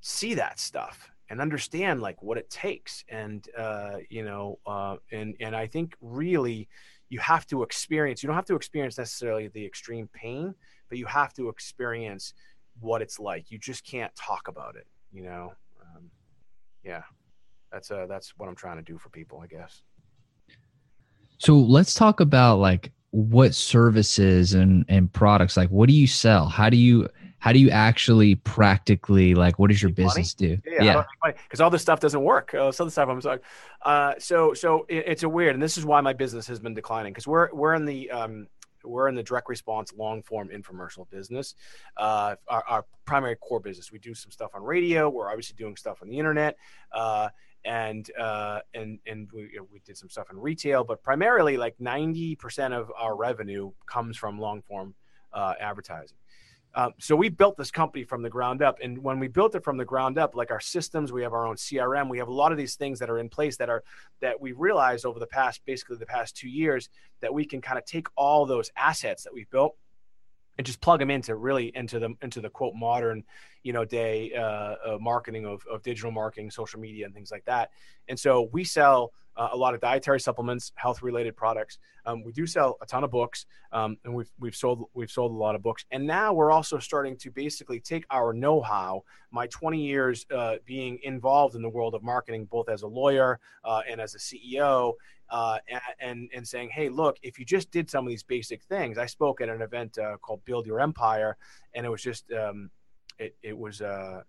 [0.00, 3.04] see that stuff and understand like what it takes.
[3.08, 6.68] And uh, you know uh, and and i think really
[7.08, 10.54] you have to experience you don't have to experience necessarily the extreme pain
[10.88, 12.34] but you have to experience
[12.80, 13.50] what it's like.
[13.50, 15.52] You just can't talk about it you know?
[15.80, 16.10] Um,
[16.84, 17.02] yeah
[17.76, 19.82] that's uh that's what I'm trying to do for people, I guess.
[21.38, 26.46] So let's talk about like what services and and products like what do you sell?
[26.46, 27.08] How do you
[27.38, 30.56] how do you actually practically like what does your business do?
[30.64, 31.64] Yeah, because yeah.
[31.64, 32.54] all this stuff doesn't work.
[32.54, 33.40] Uh, of the stuff I'm sorry.
[33.82, 36.72] Uh, so so it, it's a weird, and this is why my business has been
[36.72, 38.46] declining because we're we're in the um,
[38.86, 41.54] we're in the direct response long form infomercial business.
[41.96, 43.92] Uh, our, our, primary core business.
[43.92, 45.08] We do some stuff on radio.
[45.08, 46.56] We're obviously doing stuff on the internet.
[46.90, 47.28] Uh,
[47.66, 51.56] and uh, and and we, you know, we did some stuff in retail, but primarily
[51.56, 54.94] like 90% of our revenue comes from long form
[55.32, 56.16] uh, advertising.
[56.74, 59.64] Um, so we built this company from the ground up, and when we built it
[59.64, 62.32] from the ground up, like our systems, we have our own CRM, we have a
[62.32, 63.82] lot of these things that are in place that are
[64.20, 66.88] that we realized over the past, basically the past two years,
[67.20, 69.74] that we can kind of take all those assets that we've built
[70.58, 73.24] and just plug them into really into the into the quote modern
[73.62, 77.44] you know day uh, uh, marketing of, of digital marketing social media and things like
[77.44, 77.70] that.
[78.08, 81.78] And so we sell uh, a lot of dietary supplements health related products.
[82.06, 85.32] Um, we do sell a ton of books um, and we've, we've sold we've sold
[85.32, 85.84] a lot of books.
[85.90, 90.98] And now we're also starting to basically take our know-how my 20 years uh, being
[91.02, 94.94] involved in the world of marketing both as a lawyer uh, and as a ceo
[95.30, 95.58] uh,
[96.00, 99.06] and and saying, hey, look, if you just did some of these basic things, I
[99.06, 101.36] spoke at an event uh, called Build Your Empire,
[101.74, 102.70] and it was just um,
[103.18, 103.80] it it was.
[103.80, 104.22] Uh,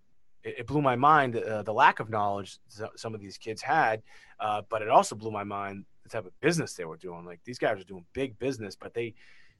[0.44, 2.58] it, blew my mind uh, the lack of knowledge
[2.96, 4.02] some of these kids had,
[4.40, 7.26] uh, but it also blew my mind the type of business they were doing.
[7.26, 9.14] Like these guys are doing big business, but they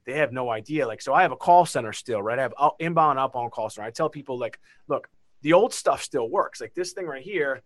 [0.06, 0.86] they have no idea.
[0.86, 2.38] Like so, I have a call center still, right?
[2.38, 3.86] I have inbound, outbound call center.
[3.86, 4.58] I tell people like,
[4.88, 5.08] look,
[5.42, 6.60] the old stuff still works.
[6.60, 7.62] Like this thing right here,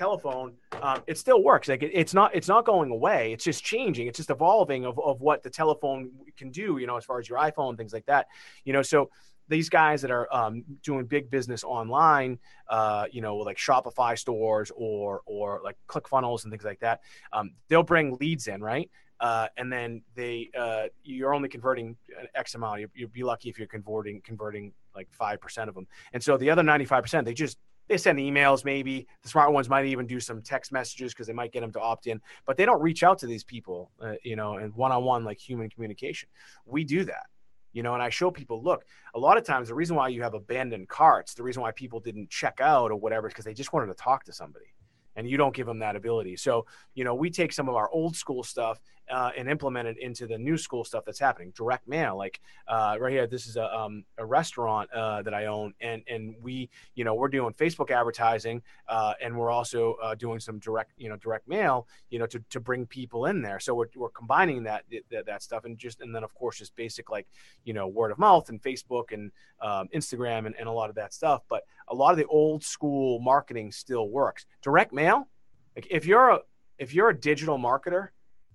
[0.00, 0.48] telephone,
[0.82, 1.68] um, it still works.
[1.68, 3.32] Like it, it's not it's not going away.
[3.34, 4.06] It's just changing.
[4.08, 6.78] It's just evolving of, of what the telephone can do.
[6.80, 8.26] You know, as far as your iPhone things like that.
[8.64, 9.10] You know, so
[9.48, 12.38] these guys that are um, doing big business online,
[12.68, 17.00] uh, you know, like Shopify stores or or like ClickFunnels and things like that,
[17.32, 18.88] um, they'll bring leads in, right?
[19.18, 21.96] Uh, and then they uh, you're only converting
[22.34, 22.80] X amount.
[22.80, 25.86] You, you'd be lucky if you're converting converting like five percent of them.
[26.14, 27.58] And so the other ninety five percent, they just
[27.90, 31.32] they send emails maybe the smart ones might even do some text messages because they
[31.32, 34.14] might get them to opt in but they don't reach out to these people uh,
[34.22, 36.28] you know and one-on-one like human communication
[36.64, 37.26] we do that
[37.72, 38.84] you know and i show people look
[39.14, 41.98] a lot of times the reason why you have abandoned carts the reason why people
[41.98, 44.72] didn't check out or whatever is because they just wanted to talk to somebody
[45.16, 46.36] and you don't give them that ability.
[46.36, 48.80] So, you know, we take some of our old school stuff
[49.10, 51.52] uh, and implement it into the new school stuff that's happening.
[51.56, 55.46] Direct mail, like uh, right here, this is a, um, a restaurant uh, that I
[55.46, 60.14] own, and and we, you know, we're doing Facebook advertising, uh, and we're also uh,
[60.14, 63.60] doing some direct, you know, direct mail, you know, to, to bring people in there.
[63.60, 66.74] So we're, we're combining that, that that stuff, and just and then of course just
[66.76, 67.26] basic like,
[67.64, 70.96] you know, word of mouth and Facebook and um, Instagram and, and a lot of
[70.96, 71.42] that stuff.
[71.48, 74.46] But a lot of the old school marketing still works.
[74.62, 75.28] Direct mail,
[75.76, 76.40] like if you're a
[76.78, 78.08] if you're a digital marketer,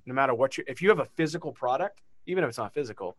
[0.05, 3.17] no matter what you if you have a physical product, even if it's not physical,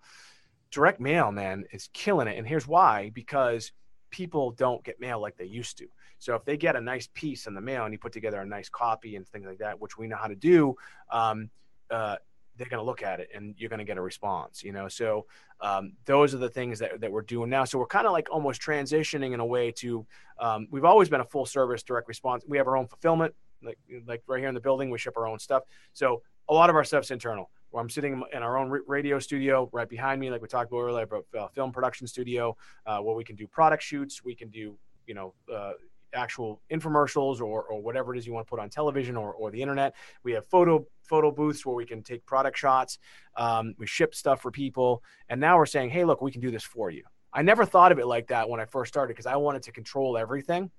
[0.71, 2.39] direct mail, man, is killing it.
[2.39, 3.73] And here's why: because
[4.11, 5.87] people don't get mail like they used to.
[6.19, 8.47] So if they get a nice piece in the mail and you put together a
[8.47, 10.75] nice copy and things like that, which we know how to do,
[11.11, 11.51] um,
[11.91, 12.17] uh,
[12.57, 14.89] they're going to look at it and you're going to get a response you know
[14.89, 15.27] so
[15.61, 18.29] um, those are the things that, that we're doing now so we're kind of like
[18.31, 20.07] almost transitioning in a way to
[20.39, 23.79] um, we've always been a full service direct response we have our own fulfillment like
[24.07, 25.63] like right here in the building we ship our own stuff
[25.93, 29.69] so a lot of our stuff's internal where i'm sitting in our own radio studio
[29.73, 33.15] right behind me like we talked about earlier about uh, film production studio uh, where
[33.15, 34.77] we can do product shoots we can do
[35.07, 35.73] you know uh,
[36.17, 39.51] actual infomercials or, or whatever it is you want to put on television or, or
[39.51, 39.95] the internet.
[40.23, 42.99] We have photo photo booths where we can take product shots.
[43.37, 46.51] Um, we ship stuff for people, and now we're saying, hey, look, we can do
[46.51, 47.05] this for you.
[47.33, 49.73] I never thought of it like that when I first started because I wanted to
[49.73, 50.71] control everything.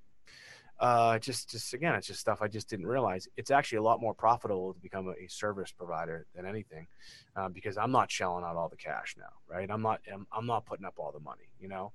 [0.80, 3.28] Uh, just, just again, it's just stuff I just didn't realize.
[3.36, 6.88] It's actually a lot more profitable to become a, service provider than anything,
[7.36, 9.70] uh, because I'm not shelling out all the cash now, right?
[9.70, 11.94] I'm not, I'm, I'm not putting up all the money, you know,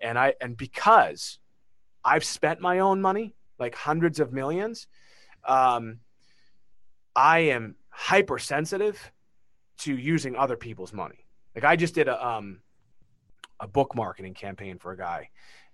[0.00, 1.38] and I, and because
[2.04, 4.88] I've spent my own money, like hundreds of millions.
[5.46, 6.00] Um,
[7.14, 9.12] I am hypersensitive
[9.78, 11.26] to using other people's money.
[11.54, 12.60] Like I just did a um,
[13.60, 15.30] a book marketing campaign for a guy,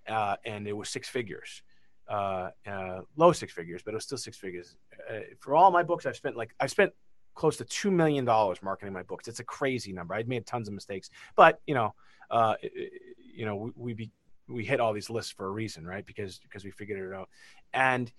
[0.07, 1.63] uh, and it was six figures,
[2.09, 4.75] uh, uh, low six figures, but it was still six figures.
[5.09, 6.91] Uh, for all my books, I've spent like I've spent
[7.35, 9.27] close to two million dollars marketing my books.
[9.27, 10.15] It's a crazy number.
[10.15, 11.93] I'd made tons of mistakes, but you know,
[12.31, 12.55] uh,
[13.19, 14.11] you know, we, we be
[14.47, 16.05] we hit all these lists for a reason, right?
[16.05, 17.29] Because because we figured it out,
[17.73, 18.11] and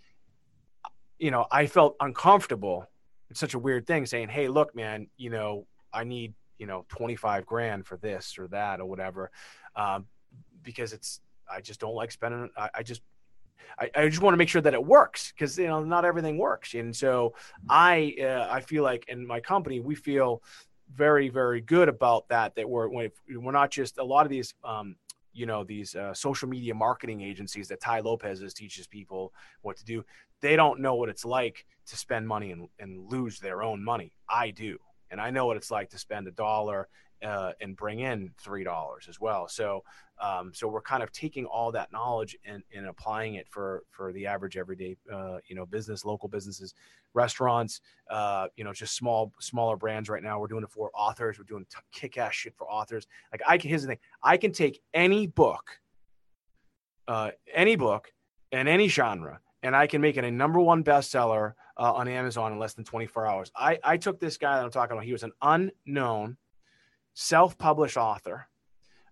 [1.18, 2.86] you know, I felt uncomfortable.
[3.28, 6.86] It's such a weird thing saying, "Hey, look, man, you know, I need you know
[6.88, 9.32] twenty five grand for this or that or whatever,"
[9.74, 10.06] um,
[10.62, 11.20] because it's
[11.50, 12.50] I just don't like spending.
[12.56, 13.02] I, I just
[13.78, 16.38] I, I, just want to make sure that it works because you know not everything
[16.38, 17.34] works and so
[17.68, 20.42] i uh, i feel like in my company we feel
[20.94, 24.96] very very good about that that we're we're not just a lot of these um,
[25.32, 29.84] you know these uh, social media marketing agencies that Tai Lopez teaches people what to
[29.84, 30.04] do.
[30.40, 34.12] They don't know what it's like to spend money and, and lose their own money.
[34.28, 34.78] I do,
[35.10, 36.88] and I know what it's like to spend a dollar
[37.22, 39.48] uh, and bring in three dollars as well.
[39.48, 39.82] So
[40.20, 44.12] um, so we're kind of taking all that knowledge and, and applying it for for
[44.12, 46.74] the average everyday uh, you know business, local businesses,
[47.14, 50.08] restaurants, uh, you know just small smaller brands.
[50.08, 51.38] Right now, we're doing it for authors.
[51.38, 53.06] We're doing t- kick ass shit for authors.
[53.32, 55.80] Like I can here's the thing: I can take any book,
[57.08, 58.12] uh, any book,
[58.52, 62.52] and any genre, and I can make it a number one bestseller uh, on Amazon
[62.52, 63.50] in less than 24 hours.
[63.56, 65.04] I I took this guy that I'm talking about.
[65.04, 66.36] He was an unknown
[67.20, 68.48] self published author.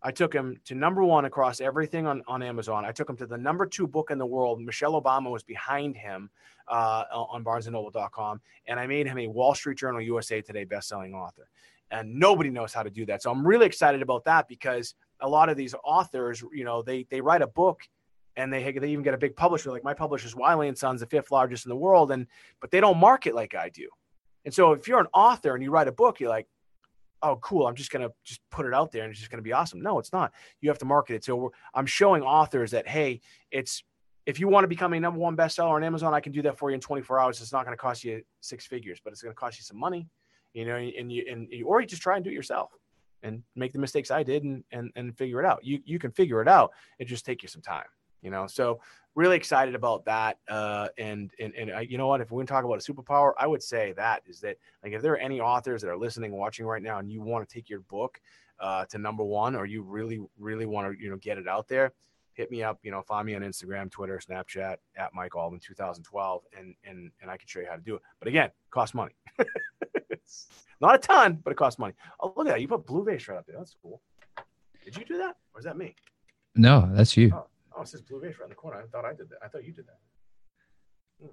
[0.03, 2.85] I took him to number one across everything on, on Amazon.
[2.85, 4.61] I took him to the number two book in the world.
[4.61, 6.31] Michelle Obama was behind him
[6.69, 8.41] uh, on barnesandnoble.com.
[8.67, 11.51] And I made him a Wall Street Journal USA Today bestselling author.
[11.91, 13.23] And nobody knows how to do that.
[13.23, 17.07] So I'm really excited about that because a lot of these authors, you know, they
[17.11, 17.81] they write a book
[18.37, 19.71] and they they even get a big publisher.
[19.71, 22.27] Like my publisher's Wiley and Sons, the fifth largest in the world, and
[22.61, 23.89] but they don't market like I do.
[24.45, 26.47] And so if you're an author and you write a book, you're like,
[27.23, 29.39] oh cool i'm just going to just put it out there and it's just going
[29.39, 29.81] to be awesome.
[29.81, 30.33] No it's not.
[30.61, 31.25] You have to market it.
[31.25, 33.83] So i'm showing authors that hey it's
[34.27, 36.59] if you want to become a number one bestseller on amazon i can do that
[36.59, 37.41] for you in 24 hours.
[37.41, 39.79] It's not going to cost you six figures but it's going to cost you some
[39.79, 40.09] money
[40.53, 42.73] you know and you and you, or you just try and do it yourself
[43.23, 45.65] and make the mistakes i did and and, and figure it out.
[45.65, 46.71] You you can figure it out.
[46.99, 47.85] It just take you some time
[48.23, 48.47] you know?
[48.47, 48.81] So
[49.15, 52.21] really excited about that uh, and and and uh, you know what?
[52.21, 55.13] If we talk about a superpower i would say that is that like if there
[55.13, 57.81] are any authors that are listening watching right now and you want to take your
[57.81, 58.21] book
[58.61, 61.69] uh, to number one or you really really want to you know get it out
[61.69, 61.93] there
[62.33, 66.43] hit me up you know find me on instagram twitter snapchat at mike alden 2012
[66.57, 68.03] and and and i can show you how to do it.
[68.19, 69.15] But again cost money.
[70.81, 71.95] Not a ton but it costs money.
[72.21, 72.61] Oh look at that.
[72.61, 73.57] You put blue vase right up there.
[73.59, 74.01] That's cool.
[74.85, 75.95] Did you do that or is that me?
[76.55, 77.33] No that's you.
[77.35, 77.47] Oh.
[77.79, 78.83] Oh, it says Blue Vase around the corner.
[78.83, 79.39] I thought I did that.
[79.43, 79.99] I thought you did that.
[81.23, 81.33] Hmm.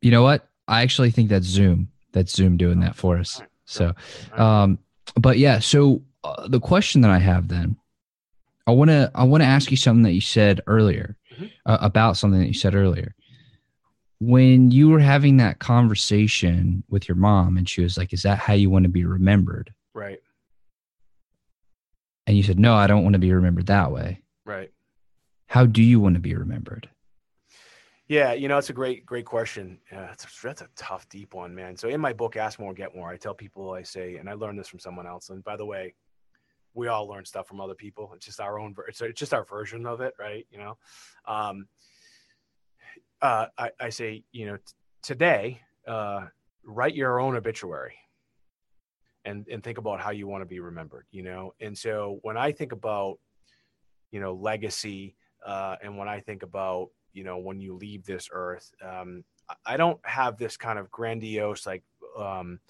[0.00, 0.48] You know what?
[0.68, 1.90] I actually think that's Zoom.
[2.12, 3.40] That's Zoom doing that for us.
[3.40, 3.48] Right.
[3.64, 3.94] So,
[4.34, 4.78] um,
[5.16, 5.58] but yeah.
[5.58, 7.76] So uh, the question that I have then,
[8.68, 11.46] I want to I want to ask you something that you said earlier mm-hmm.
[11.66, 13.16] uh, about something that you said earlier.
[14.20, 18.38] When you were having that conversation with your mom, and she was like, "Is that
[18.38, 20.20] how you want to be remembered?" Right.
[22.28, 24.70] And you said, "No, I don't want to be remembered that way." Right
[25.50, 26.88] how do you want to be remembered?
[28.06, 29.80] Yeah, you know, it's a great, great question.
[29.90, 31.76] Yeah, that's a, that's a tough, deep one, man.
[31.76, 34.34] So in my book, Ask More, Get More, I tell people, I say, and I
[34.34, 35.30] learned this from someone else.
[35.30, 35.96] And by the way,
[36.72, 38.12] we all learn stuff from other people.
[38.14, 40.46] It's just our own, it's, it's just our version of it, right?
[40.52, 40.78] You know,
[41.26, 41.66] um,
[43.20, 44.62] uh, I, I say, you know, t-
[45.02, 46.26] today, uh,
[46.62, 47.96] write your own obituary
[49.24, 51.54] and, and think about how you want to be remembered, you know?
[51.60, 53.18] And so when I think about,
[54.12, 58.28] you know, legacy, uh, and when I think about, you know, when you leave this
[58.32, 59.24] earth, um,
[59.66, 61.82] I don't have this kind of grandiose, like,
[62.16, 62.60] um,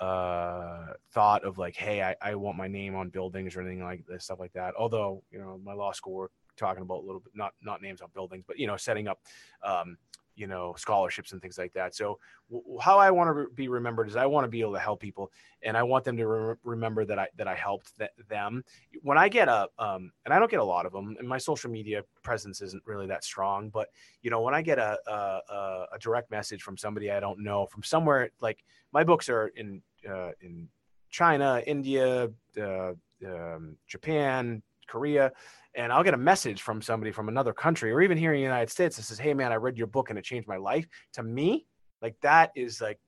[0.00, 4.04] uh, thought of like, hey, I, I want my name on buildings or anything like
[4.06, 4.74] this, stuff like that.
[4.78, 8.00] Although, you know, my law school work talking about a little bit, not not names
[8.00, 9.20] on buildings, but you know, setting up
[9.62, 9.96] um,
[10.40, 11.94] you know scholarships and things like that.
[11.94, 12.18] So
[12.50, 14.78] w- how i want to re- be remembered is i want to be able to
[14.88, 15.30] help people
[15.62, 18.64] and i want them to re- remember that i that i helped th- them.
[19.02, 21.38] When i get a um and i don't get a lot of them and my
[21.38, 23.88] social media presence isn't really that strong but
[24.22, 27.66] you know when i get a a, a direct message from somebody i don't know
[27.66, 30.68] from somewhere like my books are in uh, in
[31.10, 32.28] china india
[32.66, 32.92] uh,
[33.26, 35.32] um, japan korea
[35.74, 38.42] and I'll get a message from somebody from another country or even here in the
[38.42, 40.86] United States that says, Hey man, I read your book and it changed my life.
[41.14, 41.66] To me,
[42.02, 42.98] like that is like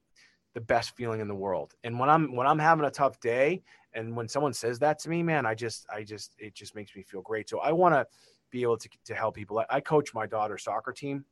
[0.55, 1.74] the best feeling in the world.
[1.83, 3.62] And when I'm when I'm having a tough day
[3.95, 6.95] and when someone says that to me, man, I just I just it just makes
[6.95, 7.49] me feel great.
[7.49, 8.07] So I want to
[8.51, 9.59] be able to to help people.
[9.59, 11.24] I, I coach my daughter's soccer team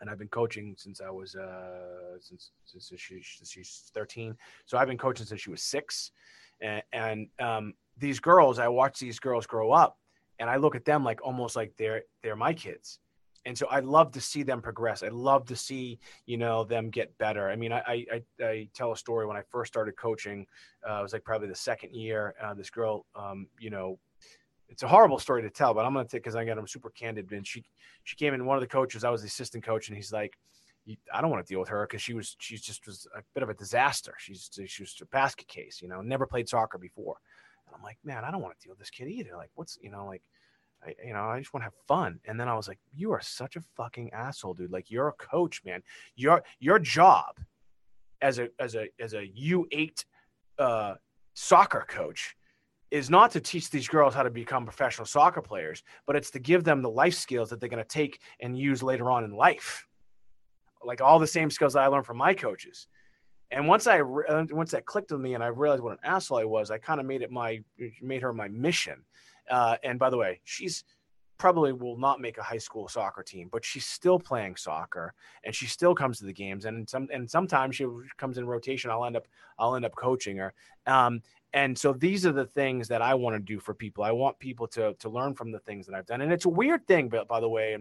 [0.00, 4.36] and I've been coaching since I was uh since since she, she's 13.
[4.66, 6.10] So I've been coaching since she was 6.
[6.60, 9.96] And, and um these girls, I watch these girls grow up
[10.38, 12.98] and I look at them like almost like they're they're my kids.
[13.44, 15.02] And so I love to see them progress.
[15.02, 17.48] I love to see, you know, them get better.
[17.48, 20.46] I mean, I I, I tell a story when I first started coaching.
[20.88, 22.34] Uh, it was like probably the second year.
[22.42, 23.98] Uh, this girl, um, you know,
[24.68, 26.90] it's a horrible story to tell, but I'm gonna take because I got I'm super
[26.90, 27.30] candid.
[27.32, 27.64] And she
[28.04, 28.44] she came in.
[28.44, 30.36] One of the coaches, I was the assistant coach, and he's like,
[31.12, 33.42] I don't want to deal with her because she was she's just was a bit
[33.42, 34.14] of a disaster.
[34.18, 37.16] She's she was a basket case, you know, never played soccer before.
[37.74, 39.36] I'm like, man, I don't want to deal with this kid either.
[39.36, 40.22] Like, what's you know, like
[40.84, 42.20] I, you know, I just want to have fun.
[42.24, 44.72] And then I was like, you are such a fucking asshole, dude.
[44.72, 45.82] Like you're a coach, man.
[46.16, 47.38] Your your job
[48.20, 50.04] as a as a as a U eight
[50.58, 50.94] uh,
[51.34, 52.36] soccer coach
[52.90, 56.38] is not to teach these girls how to become professional soccer players, but it's to
[56.38, 59.32] give them the life skills that they're going to take and use later on in
[59.32, 59.86] life.
[60.84, 62.86] Like all the same skills that I learned from my coaches.
[63.52, 66.38] And once I re- once that clicked with me and I realized what an asshole
[66.38, 67.62] I was, I kind of made it my
[68.00, 69.04] made her my mission.
[69.50, 70.84] Uh, and by the way, she's
[71.38, 75.12] probably will not make a high school soccer team, but she's still playing soccer
[75.44, 76.64] and she still comes to the games.
[76.64, 77.86] And some and sometimes she
[78.16, 78.90] comes in rotation.
[78.90, 79.26] I'll end up
[79.58, 80.54] I'll end up coaching her.
[80.86, 81.20] Um,
[81.52, 84.04] and so these are the things that I want to do for people.
[84.04, 86.22] I want people to to learn from the things that I've done.
[86.22, 87.76] And it's a weird thing, but by the way,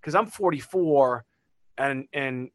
[0.00, 1.24] because I'm 44,
[1.78, 2.50] and and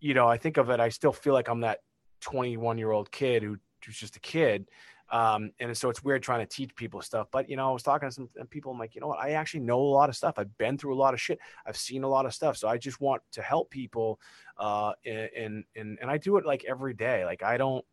[0.00, 1.80] you know I think of it, I still feel like I'm that
[2.20, 4.68] 21 year old kid who, who's just a kid.
[5.10, 7.28] Um, and so it's weird trying to teach people stuff.
[7.30, 8.72] But you know, I was talking to some people.
[8.72, 9.20] I'm like, you know what?
[9.20, 10.34] I actually know a lot of stuff.
[10.36, 11.38] I've been through a lot of shit.
[11.66, 12.56] I've seen a lot of stuff.
[12.56, 14.20] So I just want to help people.
[14.58, 17.24] Uh, and and and I do it like every day.
[17.24, 17.84] Like I don't.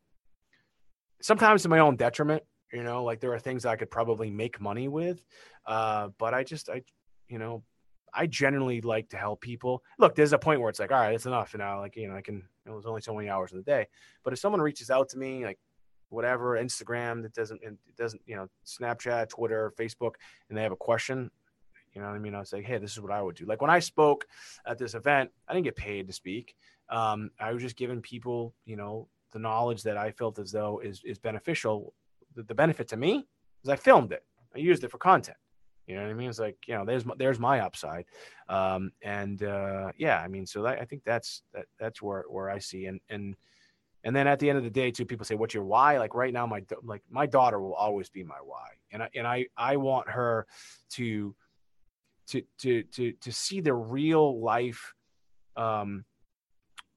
[1.22, 2.44] Sometimes to my own detriment.
[2.74, 5.24] You know, like there are things I could probably make money with,
[5.66, 6.82] uh, but I just I,
[7.30, 7.64] you know,
[8.16, 9.84] I generally like to help people.
[10.00, 11.54] Look, there's a point where it's like, all right, it's enough.
[11.54, 13.64] And now, like, you know, I can, know, there's only so many hours in the
[13.64, 13.88] day.
[14.24, 15.60] But if someone reaches out to me, like,
[16.10, 20.14] whatever Instagram that doesn't it doesn't you know Snapchat, Twitter, Facebook,
[20.50, 21.32] and they have a question,
[21.94, 22.36] you know what I mean?
[22.36, 23.46] I was like, hey, this is what I would do.
[23.46, 24.26] Like when I spoke
[24.68, 26.56] at this event, I didn't get paid to speak.
[26.90, 30.80] Um, I was just giving people, you know, the knowledge that I felt as though
[30.80, 31.94] is is beneficial.
[32.36, 33.26] The, the benefit to me
[33.64, 34.24] is I filmed it.
[34.56, 35.38] I used it for content.
[35.88, 36.30] You know what I mean?
[36.30, 38.06] It's like you know, there's my, there's my upside,
[38.50, 42.50] um, and uh, yeah, I mean, so that, I think that's that that's where where
[42.50, 43.36] I see and and
[44.04, 46.14] and then at the end of the day, too, people say, "What's your why?" Like
[46.14, 49.48] right now, my like my daughter will always be my why, and I and I
[49.58, 50.46] I want her
[50.92, 51.36] to
[52.28, 54.94] to to to to see the real life
[55.56, 56.06] um,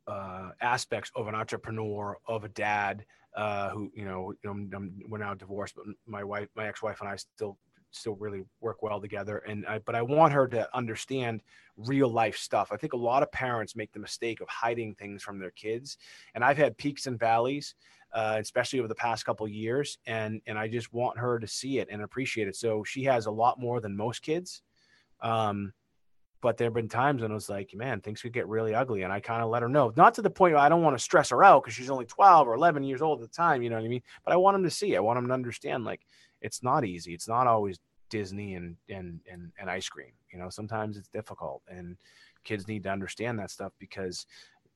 [0.06, 3.04] uh, aspects of an entrepreneur, of a dad
[3.36, 7.08] uh, who you know, I'm, I'm, we're now divorced, but my wife, my ex-wife, and
[7.08, 7.56] I still
[7.90, 9.38] still really work well together.
[9.38, 11.42] And I, but I want her to understand
[11.76, 12.70] real life stuff.
[12.72, 15.98] I think a lot of parents make the mistake of hiding things from their kids,
[16.34, 17.74] and I've had peaks and valleys,
[18.12, 21.78] uh, especially over the past couple years, and and I just want her to see
[21.78, 22.56] it and appreciate it.
[22.56, 24.62] So she has a lot more than most kids.
[25.20, 25.72] Um,
[26.40, 29.02] but there have been times when I was like, man, things could get really ugly.
[29.02, 30.96] And I kind of let her know, not to the point where I don't want
[30.96, 33.62] to stress her out because she's only 12 or 11 years old at the time.
[33.62, 34.02] You know what I mean?
[34.24, 36.06] But I want them to see, I want them to understand, like,
[36.40, 37.14] it's not easy.
[37.14, 37.78] It's not always
[38.10, 40.12] Disney and and and, and ice cream.
[40.32, 41.96] You know, sometimes it's difficult, and
[42.44, 44.26] kids need to understand that stuff because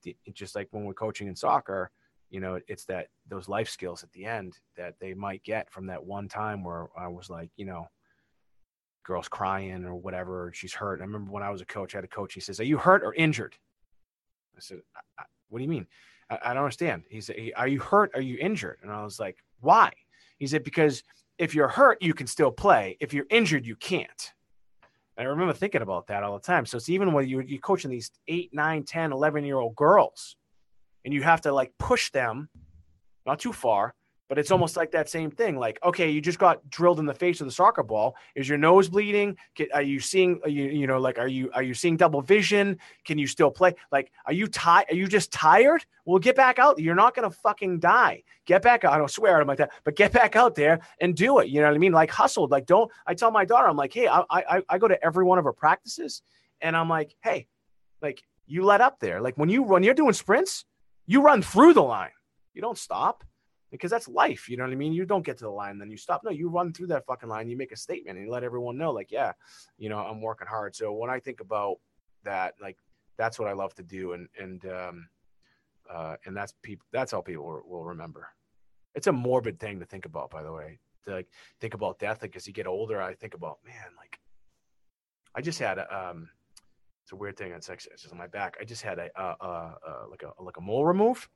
[0.05, 1.91] it, just like when we're coaching in soccer,
[2.31, 5.87] you know, it's that those life skills at the end that they might get from
[5.87, 7.87] that one time where I was like, you know,
[9.05, 11.01] girls crying or whatever, she's hurt.
[11.01, 12.35] I remember when I was a coach, I had a coach.
[12.35, 13.57] He says, "Are you hurt or injured?"
[14.57, 14.79] I said,
[15.49, 15.87] "What do you mean?"
[16.31, 17.05] I, I don't understand.
[17.09, 18.11] He said, "Are you hurt?
[18.15, 19.93] Are you injured?" And I was like, "Why?"
[20.39, 21.03] He said, "Because."
[21.43, 22.97] If you're hurt, you can still play.
[23.01, 24.33] If you're injured, you can't.
[25.17, 26.65] And I remember thinking about that all the time.
[26.65, 30.37] So it's even when you, you're coaching these 8, 9, 10, 11 year old girls
[31.05, 32.49] and you have to like push them,
[33.27, 33.93] not too far,
[34.33, 35.59] but it's almost like that same thing.
[35.59, 38.17] Like, okay, you just got drilled in the face with a soccer ball.
[38.35, 39.37] Is your nose bleeding?
[39.75, 40.41] Are you seeing?
[40.43, 42.79] Are you you know like are you are you seeing double vision?
[43.05, 43.75] Can you still play?
[43.91, 44.87] Like, are you tired?
[44.91, 45.85] Are you just tired?
[46.07, 46.79] Well, get back out.
[46.79, 48.23] You're not gonna fucking die.
[48.47, 48.95] Get back out.
[48.95, 51.49] I don't swear at him like that, but get back out there and do it.
[51.49, 51.93] You know what I mean?
[51.93, 52.49] Like hustle.
[52.49, 52.91] Like don't.
[53.07, 55.45] I tell my daughter, I'm like, hey, I I, I go to every one of
[55.45, 56.23] her practices,
[56.63, 57.49] and I'm like, hey,
[58.01, 59.21] like you let up there.
[59.21, 60.65] Like when you run, you're doing sprints,
[61.05, 62.13] you run through the line.
[62.55, 63.25] You don't stop
[63.73, 64.49] because that's life.
[64.49, 64.93] You know what I mean?
[64.93, 66.23] You don't get to the line, then you stop.
[66.23, 67.49] No, you run through that fucking line.
[67.49, 69.33] You make a statement and you let everyone know, like, yeah,
[69.79, 70.77] you know, I'm working hard.
[70.77, 71.79] So when I think about
[72.23, 72.77] that, like,
[73.17, 75.09] that's what I love to do, and and um,
[75.91, 76.87] uh, and that's people.
[76.93, 78.29] That's how people will, remember.
[78.95, 80.79] It's a morbid thing to think about, by the way.
[81.05, 81.29] To like
[81.61, 84.19] think about death, like as you get older, I think about, man, like,
[85.35, 86.29] I just had a, um,
[87.03, 87.53] it's a weird thing.
[87.53, 88.57] It's actually it's just on my back.
[88.61, 91.29] I just had a, uh, uh, uh like a like a mole remove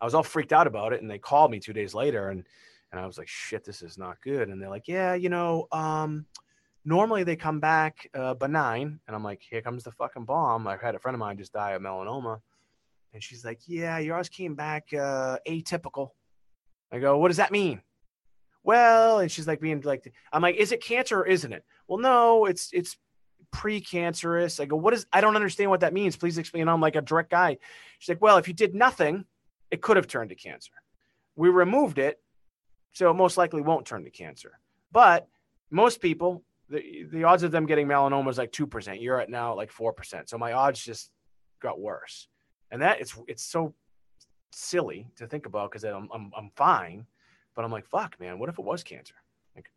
[0.00, 2.46] I was all freaked out about it, and they called me two days later, and
[2.92, 4.48] and I was like, shit, this is not good.
[4.48, 6.26] And they're like, yeah, you know, um,
[6.84, 10.66] normally they come back uh, benign, and I'm like, here comes the fucking bomb.
[10.66, 12.40] I had a friend of mine just die of melanoma,
[13.12, 16.10] and she's like, yeah, yours came back uh, atypical.
[16.92, 17.82] I go, what does that mean?
[18.62, 21.64] Well, and she's like being like, I'm like, is it cancer or isn't it?
[21.86, 22.96] Well, no, it's it's
[23.52, 24.60] precancerous.
[24.60, 25.06] I go, what is?
[25.12, 26.16] I don't understand what that means.
[26.16, 26.68] Please explain.
[26.68, 27.58] I'm like a direct guy.
[27.98, 29.24] She's like, well, if you did nothing
[29.70, 30.72] it could have turned to cancer.
[31.36, 32.20] We removed it,
[32.92, 34.58] so it most likely won't turn to cancer.
[34.92, 35.28] But
[35.70, 39.00] most people, the, the odds of them getting melanoma is like 2%.
[39.00, 40.28] You're at now like 4%.
[40.28, 41.10] So my odds just
[41.60, 42.28] got worse.
[42.72, 43.74] And that it's it's so
[44.52, 47.06] silly to think about because I'm, I'm, I'm fine,
[47.54, 49.14] but I'm like, fuck, man, what if it was cancer?
[49.56, 49.70] Like,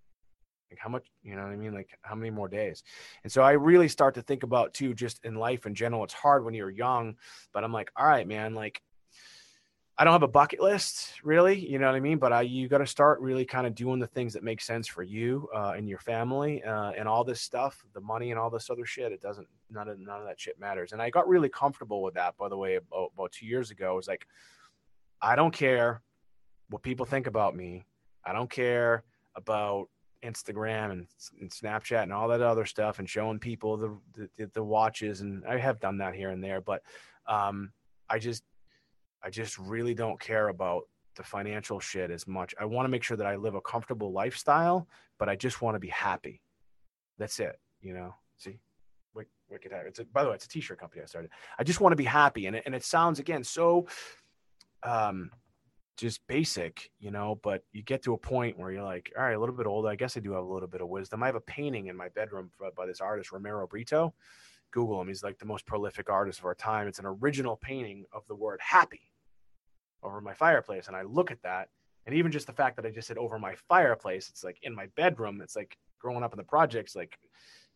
[0.71, 1.73] like how much, you know what I mean?
[1.73, 2.83] Like how many more days?
[3.23, 6.03] And so I really start to think about too, just in life in general.
[6.03, 7.15] It's hard when you're young,
[7.51, 8.81] but I'm like, all right, man, like
[9.95, 12.17] I don't have a bucket list really, you know what I mean?
[12.17, 14.87] But I, you got to start really kind of doing the things that make sense
[14.87, 18.49] for you uh, and your family uh, and all this stuff, the money and all
[18.49, 19.11] this other shit.
[19.11, 20.93] It doesn't, none of, none of that shit matters.
[20.93, 23.91] And I got really comfortable with that, by the way, about, about two years ago.
[23.91, 24.25] I was like,
[25.21, 26.01] I don't care
[26.69, 27.85] what people think about me.
[28.25, 29.03] I don't care
[29.35, 29.89] about
[30.23, 31.07] Instagram and,
[31.39, 35.21] and Snapchat and all that other stuff and showing people the, the, the watches.
[35.21, 36.81] And I have done that here and there, but
[37.27, 37.71] um,
[38.09, 38.43] I just,
[39.23, 40.83] I just really don't care about
[41.15, 42.53] the financial shit as much.
[42.59, 44.87] I want to make sure that I live a comfortable lifestyle,
[45.19, 46.41] but I just want to be happy.
[47.17, 47.59] That's it.
[47.81, 48.59] You know, see,
[49.53, 49.71] Wicked.
[49.85, 51.29] It's a, by the way, it's a t-shirt company I started.
[51.59, 52.47] I just want to be happy.
[52.47, 53.87] And it, and it sounds again, so,
[54.81, 55.29] um,
[55.95, 59.35] just basic, you know, but you get to a point where you're like, all right,
[59.35, 59.89] a little bit older.
[59.89, 61.21] I guess I do have a little bit of wisdom.
[61.21, 64.11] I have a painting in my bedroom by this artist, Romero Britto.
[64.71, 65.07] Google him.
[65.07, 66.87] He's like the most prolific artist of our time.
[66.87, 69.12] It's an original painting of the word happy
[70.03, 70.87] over my fireplace.
[70.87, 71.69] And I look at that.
[72.05, 74.75] And even just the fact that I just said over my fireplace, it's like in
[74.75, 75.41] my bedroom.
[75.41, 77.17] It's like growing up in the projects, like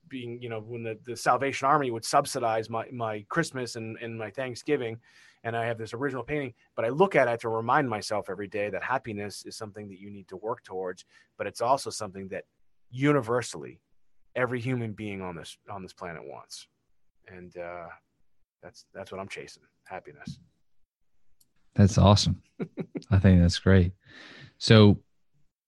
[0.09, 4.17] being, you know, when the, the Salvation Army would subsidize my, my Christmas and, and
[4.17, 4.97] my Thanksgiving.
[5.43, 8.47] And I have this original painting, but I look at it to remind myself every
[8.47, 11.05] day that happiness is something that you need to work towards,
[11.38, 12.43] but it's also something that
[12.89, 13.80] universally
[14.36, 16.67] every human being on this on this planet wants.
[17.28, 17.88] And uh,
[18.63, 20.39] that's that's what I'm chasing, happiness.
[21.76, 22.41] That's awesome.
[23.11, 23.91] I think that's great.
[24.57, 24.99] So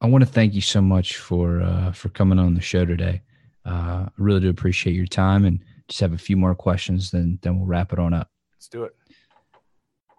[0.01, 3.21] I want to thank you so much for uh, for coming on the show today.
[3.65, 7.39] Uh, I really do appreciate your time, and just have a few more questions, then
[7.41, 8.29] then we'll wrap it on up.
[8.53, 8.95] Let's do it.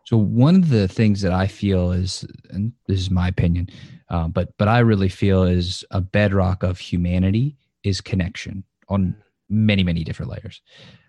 [0.04, 3.70] So one of the things that I feel is, and this is my opinion,
[4.08, 9.14] uh, but but I really feel is a bedrock of humanity is connection on mm.
[9.48, 10.60] many many different layers.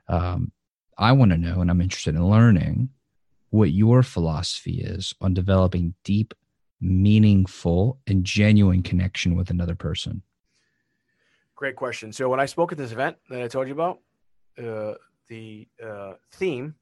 [0.08, 0.52] Um,
[0.98, 2.90] I want to know, and I'm interested in learning
[3.52, 6.34] what your philosophy is on developing deep,
[6.80, 10.24] meaningful, and genuine connection with another person.
[11.56, 12.12] Great question.
[12.12, 13.99] So when I spoke at this event that I told you about,
[14.58, 14.95] uh,
[15.28, 16.76] the uh, theme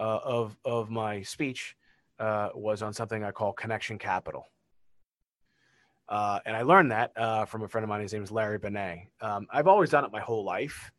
[0.00, 1.76] uh, of of my speech
[2.18, 4.46] uh, was on something I call connection capital.
[6.08, 8.00] Uh, and I learned that uh, from a friend of mine.
[8.00, 9.08] His name is Larry Benet.
[9.20, 10.90] Um, I've always done it my whole life,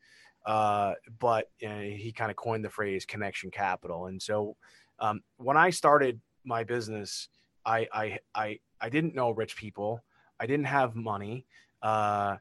[0.45, 4.07] but he kind of coined the phrase connection capital.
[4.07, 4.57] And so
[4.99, 7.29] um, when I started my business,
[7.65, 10.03] I, I, I, I didn't know rich people.
[10.39, 11.45] I didn't have money.
[11.81, 12.37] Uh,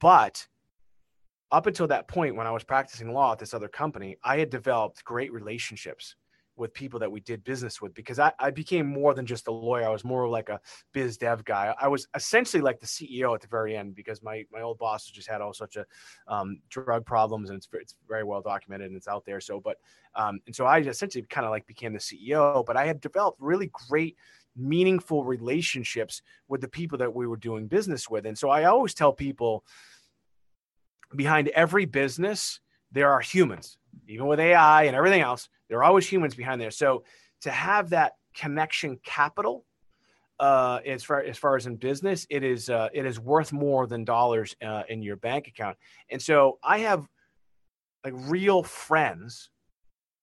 [0.00, 0.46] but
[1.50, 4.50] up until that point, when I was practicing law at this other company, I had
[4.50, 6.14] developed great relationships
[6.58, 9.52] with people that we did business with because I, I became more than just a
[9.52, 9.86] lawyer.
[9.86, 10.60] I was more like a
[10.92, 11.74] biz dev guy.
[11.80, 15.06] I was essentially like the CEO at the very end because my my old boss
[15.06, 15.86] just had all such a
[16.26, 19.40] um, drug problems and it's it's very well documented and it's out there.
[19.40, 19.76] So, but
[20.14, 22.64] um, and so I essentially kind of like became the CEO.
[22.64, 24.16] But I had developed really great
[24.56, 28.26] meaningful relationships with the people that we were doing business with.
[28.26, 29.64] And so I always tell people
[31.14, 36.08] behind every business there are humans, even with AI and everything else there are always
[36.08, 36.70] humans behind there.
[36.70, 37.04] So
[37.42, 39.64] to have that connection capital,
[40.40, 43.86] uh, as far as far as in business, it is uh, it is worth more
[43.86, 45.76] than dollars uh, in your bank account.
[46.10, 47.06] And so I have
[48.04, 49.50] like real friends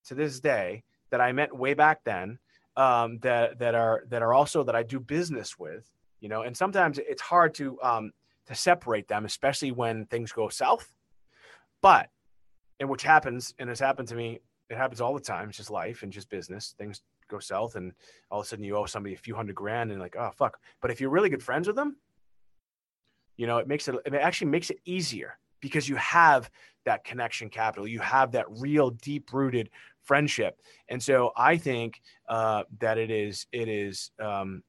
[0.05, 2.39] to this day that I met way back then
[2.77, 5.89] um, that that are that are also that I do business with.
[6.21, 8.11] You know, and sometimes it's hard to um,
[8.47, 10.95] to separate them, especially when things go south.
[11.81, 12.09] But
[12.79, 15.49] and which happens, and has happened to me it happens all the time.
[15.49, 16.73] It's just life and just business.
[16.77, 17.93] Things go south, and
[18.31, 20.59] all of a sudden you owe somebody a few hundred grand, and like, oh fuck.
[20.81, 21.97] But if you're really good friends with them,
[23.37, 23.95] you know, it makes it.
[24.05, 26.49] It actually makes it easier because you have
[26.85, 27.87] that connection capital.
[27.87, 29.69] You have that real deep rooted
[30.01, 30.59] friendship,
[30.89, 34.63] and so I think uh, that it is it is um,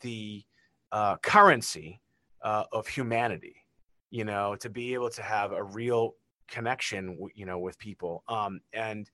[0.00, 0.44] the
[0.92, 2.00] uh, currency
[2.42, 3.56] uh, of humanity.
[4.10, 6.14] You know, to be able to have a real
[6.50, 8.22] connection, you know, with people.
[8.28, 9.08] Um, and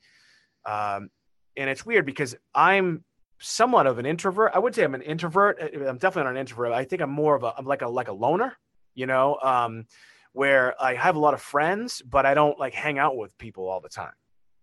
[0.64, 1.11] um,
[1.57, 3.05] and it's weird because I'm
[3.39, 4.53] somewhat of an introvert.
[4.55, 5.59] I would say I'm an introvert.
[5.61, 6.72] I'm definitely not an introvert.
[6.72, 8.57] I think I'm more of a I'm like a like a loner,
[8.95, 9.87] you know, um,
[10.32, 13.68] where I have a lot of friends, but I don't like hang out with people
[13.68, 14.12] all the time.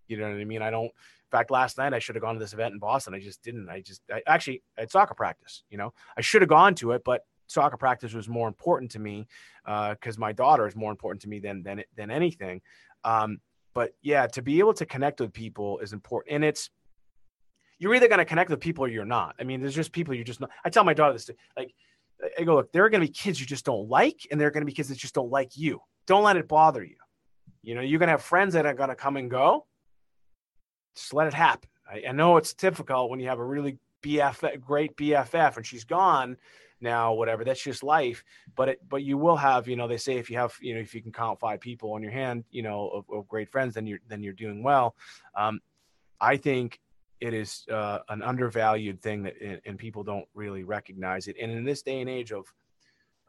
[0.08, 0.62] You know what I mean?
[0.62, 0.86] I don't.
[0.86, 3.16] In fact, last night I should have gone to this event in Boston.
[3.16, 3.70] I just didn't.
[3.70, 5.64] I just I, actually had soccer practice.
[5.70, 7.22] You know, I should have gone to it, but
[7.54, 9.28] soccer practice was more important to me
[9.64, 12.62] because uh, my daughter is more important to me than than than anything.
[13.04, 13.40] Um,
[13.74, 16.36] but yeah, to be able to connect with people is important.
[16.36, 16.70] And it's,
[17.80, 19.36] you're either going to connect with people or you're not.
[19.40, 20.52] I mean, there's just people you're just not.
[20.64, 21.74] I tell my daughter this, like,
[22.40, 24.48] I go, look, there are going to be kids you just don't like, and there
[24.48, 25.82] are going to be kids that just don't like you.
[26.06, 26.96] Don't let it bother you.
[27.64, 29.66] You know, you're going to have friends that are going to come and go.
[30.96, 31.70] Just let it happen.
[31.90, 35.84] I, I know it's difficult when you have a really BFF, great BFF, and she's
[35.84, 36.38] gone
[36.84, 37.44] now, whatever.
[37.44, 38.24] That's just life.
[38.56, 40.82] But it, but you will have, you know, they say if you have, you know,
[40.82, 43.74] if you can count five people on your hand, you know, of, of great friends,
[43.74, 44.96] then you're then you're doing well.
[45.36, 45.62] Um,
[46.22, 46.80] I think
[47.20, 51.38] it is uh, an undervalued thing that and people don't really recognize it.
[51.42, 52.54] And in this day and age of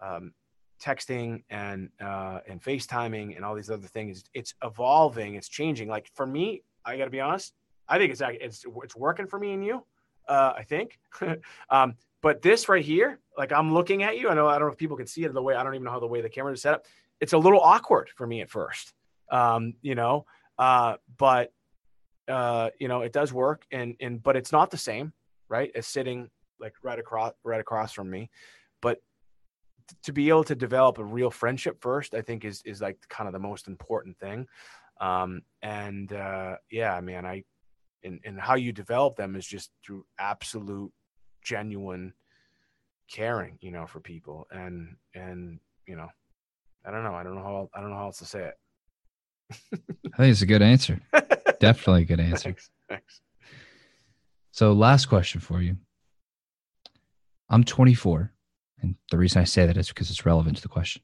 [0.00, 0.32] um,
[0.82, 5.88] texting and uh, and FaceTiming and all these other things, it's evolving, it's changing.
[5.88, 7.54] Like for me, I got to be honest,
[7.88, 9.84] I think it's it's it's working for me and you.
[10.28, 10.98] Uh, I think.
[11.70, 11.94] um,
[12.24, 14.30] but this right here, like I'm looking at you.
[14.30, 15.84] I know I don't know if people can see it the way I don't even
[15.84, 16.86] know how the way the camera is set up.
[17.20, 18.94] It's a little awkward for me at first.
[19.30, 20.24] Um, you know,
[20.58, 21.52] uh, but
[22.26, 25.12] uh, you know, it does work and and but it's not the same,
[25.50, 25.70] right?
[25.74, 28.30] As sitting like right across right across from me.
[28.80, 29.02] But
[30.04, 33.28] to be able to develop a real friendship first, I think is is like kind
[33.28, 34.46] of the most important thing.
[34.98, 37.44] Um, and uh, yeah, man, I
[38.02, 40.90] and and how you develop them is just through absolute
[41.44, 42.12] genuine
[43.10, 44.46] caring, you know, for people.
[44.50, 46.08] And and you know,
[46.84, 47.14] I don't know.
[47.14, 48.54] I don't know how I don't know how else to say it.
[50.14, 51.00] I think it's a good answer.
[51.60, 52.50] Definitely a good answer.
[52.50, 52.70] Thanks.
[52.88, 53.20] Thanks.
[54.52, 55.76] So last question for you.
[57.48, 58.32] I'm 24.
[58.80, 61.02] And the reason I say that is because it's relevant to the question.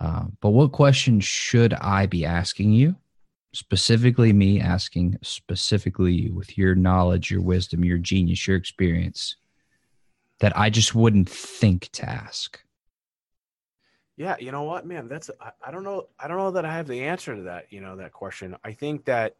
[0.00, 2.96] Uh, but what question should I be asking you?
[3.52, 9.36] Specifically, me asking specifically you with your knowledge, your wisdom, your genius, your experience
[10.40, 12.60] that I just wouldn't think to ask?
[14.16, 15.08] Yeah, you know what, man?
[15.08, 16.08] That's I, I, don't know.
[16.18, 17.66] I don't know that I have the answer to that.
[17.70, 18.56] You know that question.
[18.64, 19.36] I think that,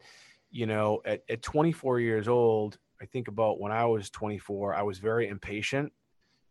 [0.50, 4.74] you know, at, at 24 years old, I think about when I was 24.
[4.74, 5.92] I was very impatient.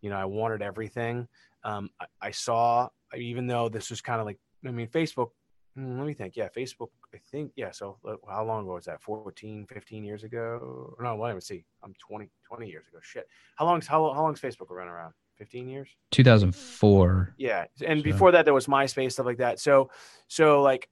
[0.02, 1.28] You know, I wanted everything.
[1.64, 5.30] Um, I, I saw, even though this was kind of like, I mean, Facebook
[5.76, 6.36] let me think.
[6.36, 6.90] Yeah, Facebook.
[7.14, 7.72] I think yeah.
[7.72, 9.02] So uh, how long ago was that?
[9.02, 10.96] 14, 15 years ago?
[11.00, 11.64] No, let me see.
[11.84, 13.00] I'm 20, 20 years ago.
[13.02, 13.28] Shit.
[13.56, 15.14] How long's how how long's Facebook been around?
[15.38, 15.88] 15 years?
[16.12, 17.36] 2004.
[17.38, 18.04] Yeah, and so.
[18.04, 19.60] before that there was MySpace stuff like that.
[19.60, 19.90] So
[20.28, 20.90] so like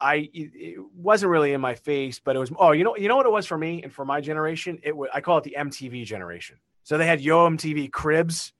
[0.00, 2.52] I it wasn't really in my face, but it was.
[2.58, 4.78] Oh, you know, you know what it was for me and for my generation.
[4.82, 5.10] It was.
[5.12, 6.56] I call it the MTV generation.
[6.84, 8.52] So they had Yo MTV Cribs,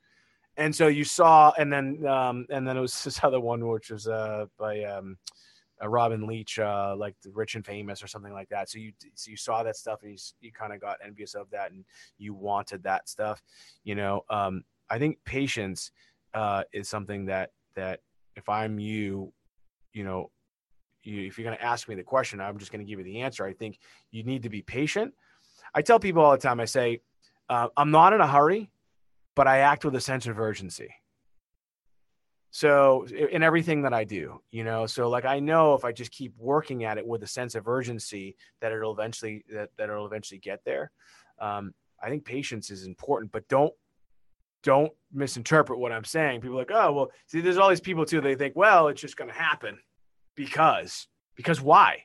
[0.56, 3.90] and so you saw, and then um, and then it was this other one which
[3.90, 5.16] was uh by um
[5.82, 8.68] uh, Robin Leach, uh, like the Rich and Famous or something like that.
[8.70, 11.50] So you so you saw that stuff and you you kind of got envious of
[11.50, 11.84] that and
[12.18, 13.42] you wanted that stuff.
[13.84, 15.90] You know, um, I think patience
[16.34, 18.00] uh, is something that that
[18.36, 19.32] if I'm you,
[19.92, 20.30] you know,
[21.02, 23.04] you, if you're going to ask me the question, I'm just going to give you
[23.04, 23.44] the answer.
[23.44, 23.78] I think
[24.10, 25.14] you need to be patient.
[25.74, 26.60] I tell people all the time.
[26.60, 27.00] I say,
[27.48, 28.70] uh, I'm not in a hurry,
[29.34, 30.88] but I act with a sense of urgency
[32.50, 36.10] so in everything that i do you know so like i know if i just
[36.10, 40.06] keep working at it with a sense of urgency that it'll eventually that, that it'll
[40.06, 40.90] eventually get there
[41.40, 43.72] um, i think patience is important but don't
[44.62, 46.40] don't misinterpret what i'm saying.
[46.40, 49.16] People like oh well see there's all these people too they think well it's just
[49.16, 49.78] going to happen
[50.34, 52.04] because because why?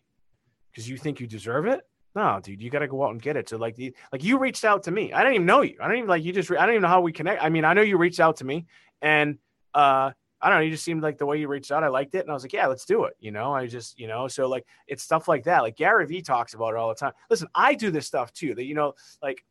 [0.71, 1.81] Because you think you deserve it?
[2.15, 3.49] No dude you got to go out and get it.
[3.49, 5.11] So like the, like you reached out to me.
[5.13, 5.77] I didn't even know you.
[5.81, 7.65] I don't even like you just i don't even know how we connect i mean
[7.65, 8.65] i know you reached out to me
[9.01, 9.39] and
[9.73, 10.11] uh
[10.43, 10.63] I don't know.
[10.65, 11.85] You just seemed like the way you reached out.
[11.85, 12.19] I liked it.
[12.19, 13.15] And I was like, yeah, let's do it.
[13.21, 15.61] You know, I just, you know, so like it's stuff like that.
[15.61, 17.13] Like Gary Vee talks about it all the time.
[17.29, 18.53] Listen, I do this stuff too.
[18.53, 19.45] That, you know, like,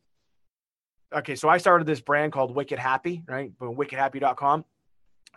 [1.11, 3.51] okay, so I started this brand called Wicked Happy, right?
[3.59, 4.65] But Wickedhappy.com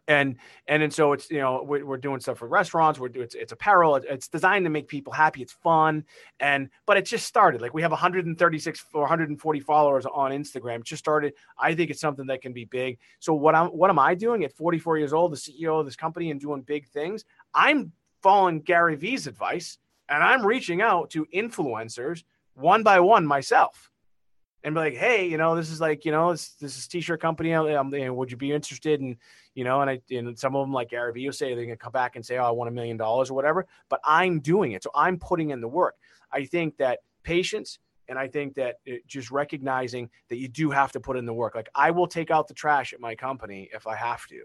[0.08, 0.36] and
[0.68, 3.34] and and so it's you know we're, we're doing stuff for restaurants we're doing it's,
[3.34, 6.04] it's apparel it's designed to make people happy it's fun
[6.40, 10.84] and but it just started like we have 136 or 140 followers on instagram it
[10.84, 13.98] just started i think it's something that can be big so what i'm what am
[13.98, 17.24] i doing at 44 years old the ceo of this company and doing big things
[17.54, 17.92] i'm
[18.22, 19.78] following gary vee's advice
[20.08, 22.22] and i'm reaching out to influencers
[22.54, 23.90] one by one myself
[24.66, 27.20] and be like, hey, you know, this is like, you know, this this is t-shirt
[27.20, 27.50] company.
[27.50, 29.16] Know, would you be interested in,
[29.56, 31.76] you know, and I and some of them like Gary Vee will say they're gonna
[31.76, 33.66] come back and say, oh, I want a million dollars or whatever.
[33.88, 35.96] But I'm doing it, so I'm putting in the work.
[36.30, 37.78] I think that patience
[38.08, 38.76] and I think that
[39.06, 41.54] just recognizing that you do have to put in the work.
[41.54, 44.42] Like I will take out the trash at my company if I have to,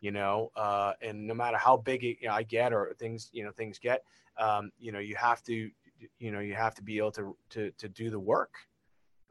[0.00, 3.30] you know, uh, and no matter how big it, you know, I get or things,
[3.32, 4.04] you know, things get,
[4.38, 5.70] um, you know, you have to,
[6.18, 8.52] you know, you have to be able to to to do the work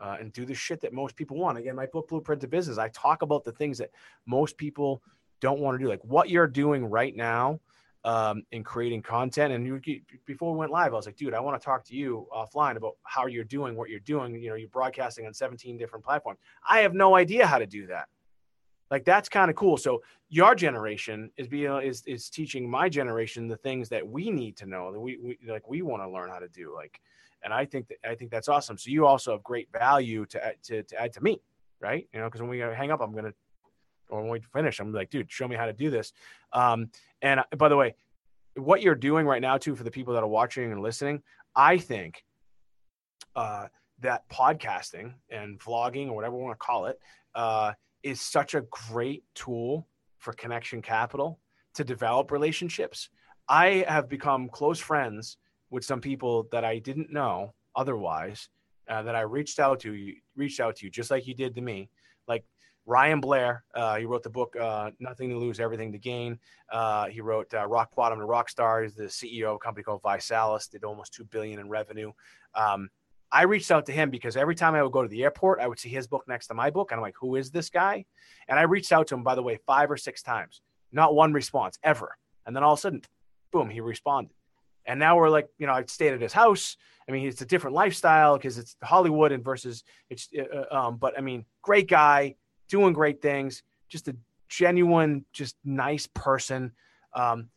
[0.02, 1.58] uh, and do the shit that most people want.
[1.58, 3.92] Again, my book, Blueprint to Business, I talk about the things that
[4.26, 5.02] most people
[5.40, 7.60] don't want to do, like what you're doing right now
[8.04, 9.54] um, in creating content.
[9.54, 11.96] And you, before we went live, I was like, dude, I want to talk to
[11.96, 14.36] you offline about how you're doing what you're doing.
[14.42, 16.40] You know, you're broadcasting on 17 different platforms.
[16.68, 18.08] I have no idea how to do that.
[18.90, 19.78] Like that's kind of cool.
[19.78, 24.58] So your generation is being is is teaching my generation the things that we need
[24.58, 26.74] to know that we, we like we want to learn how to do.
[26.76, 27.00] Like
[27.44, 28.78] and I think that I think that's awesome.
[28.78, 31.42] So you also have great value to to, to add to me,
[31.80, 32.08] right?
[32.14, 33.34] You know, because when we hang up, I'm gonna
[34.10, 36.12] or when we finish, I'm like, dude, show me how to do this.
[36.54, 36.90] Um,
[37.22, 37.96] and uh, by the way,
[38.56, 41.24] what you're doing right now too for the people that are watching and listening,
[41.56, 42.24] I think
[43.36, 43.68] uh,
[44.02, 47.00] that podcasting and vlogging or whatever we want to call it
[47.36, 47.74] uh,
[48.04, 49.88] is such a great tool
[50.18, 51.40] for connection capital
[51.76, 53.10] to develop relationships.
[53.48, 55.38] I have become close friends
[55.72, 58.50] with some people that I didn't know otherwise
[58.88, 61.56] uh, that I reached out to you reached out to you just like you did
[61.56, 61.90] to me.
[62.28, 62.46] Like
[62.86, 66.38] Ryan Blair, uh, he wrote the book uh, Nothing to Lose, Everything to Gain.
[66.72, 68.94] Uh, he wrote uh, Rock Bottom to Rock Stars.
[68.94, 72.12] The CEO of a company called ViSalus did almost two billion in revenue.
[72.54, 72.90] Um,
[73.32, 75.68] I reached out to him because every time I would go to the airport, I
[75.68, 78.04] would see his book next to my book, and I'm like, "Who is this guy?"
[78.50, 80.62] And I reached out to him, by the way, five or six times,
[80.92, 82.18] not one response ever.
[82.46, 83.04] And then all of a sudden,
[83.52, 84.34] boom, he responded.
[84.92, 86.76] And now we're like, you know, I stayed at his house.
[87.08, 90.98] I mean, it's a different lifestyle because it's Hollywood and versus it's, uh, uh, um,
[90.98, 92.36] but I mean, great guy,
[92.68, 94.16] doing great things, just a
[94.50, 96.74] genuine, just nice person.
[97.14, 97.48] Um,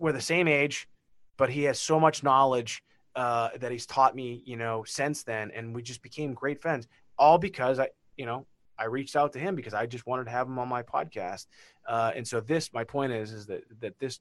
[0.00, 0.88] we're the same age,
[1.36, 2.82] but he has so much knowledge
[3.16, 6.88] uh, that he's taught me, you know, since then, and we just became great friends.
[7.18, 8.46] All because I, you know,
[8.78, 11.48] I reached out to him because I just wanted to have him on my podcast.
[11.86, 14.20] Uh, and so this, my point is, is that that this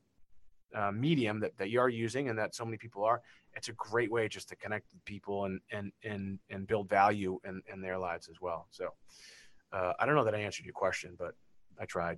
[0.75, 3.21] uh, medium that, that you're using and that so many people are,
[3.55, 7.39] it's a great way just to connect with people and and and and build value
[7.45, 8.67] in in their lives as well.
[8.71, 8.89] So
[9.73, 11.33] uh, I don't know that I answered your question, but
[11.79, 12.17] I tried.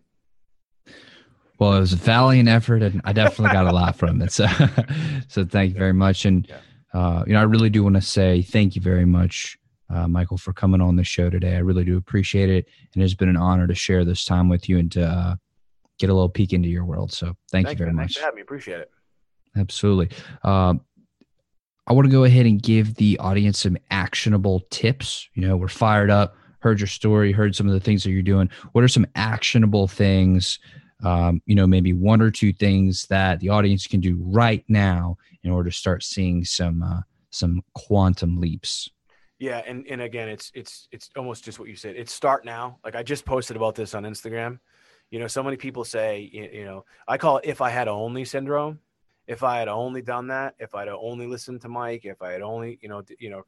[1.60, 4.32] Well, it was a valiant effort, and I definitely got a lot from it.
[4.32, 4.48] So,
[5.28, 6.26] so thank you very much.
[6.26, 6.52] And
[6.94, 9.58] uh, you know, I really do want to say thank you very much,
[9.90, 11.56] uh, Michael, for coming on the show today.
[11.56, 14.68] I really do appreciate it, and it's been an honor to share this time with
[14.68, 15.36] you and to uh,
[16.00, 17.12] get a little peek into your world.
[17.12, 18.18] So, thank, you very much.
[18.18, 18.42] Thanks.
[18.42, 18.92] Appreciate it.
[19.56, 20.16] Absolutely.
[20.44, 20.82] Um,
[21.86, 25.28] I want to go ahead and give the audience some actionable tips.
[25.34, 28.22] You know, we're fired up heard your story, heard some of the things that you're
[28.22, 28.50] doing.
[28.72, 30.58] What are some actionable things?
[31.04, 35.18] Um, you know, maybe one or two things that the audience can do right now
[35.44, 37.02] in order to start seeing some uh,
[37.32, 38.90] some quantum leaps.
[39.38, 41.98] Yeah, and and again, it's it's it's almost just what you said.
[41.98, 42.80] It's start now.
[42.86, 44.60] Like I just posted about this on Instagram.
[45.14, 48.26] You know, so many people say, you know, I call it if I had only
[48.26, 48.80] syndrome.
[49.28, 52.42] If I had only done that, if I'd only listened to Mike, if I had
[52.42, 53.44] only, you know, you know,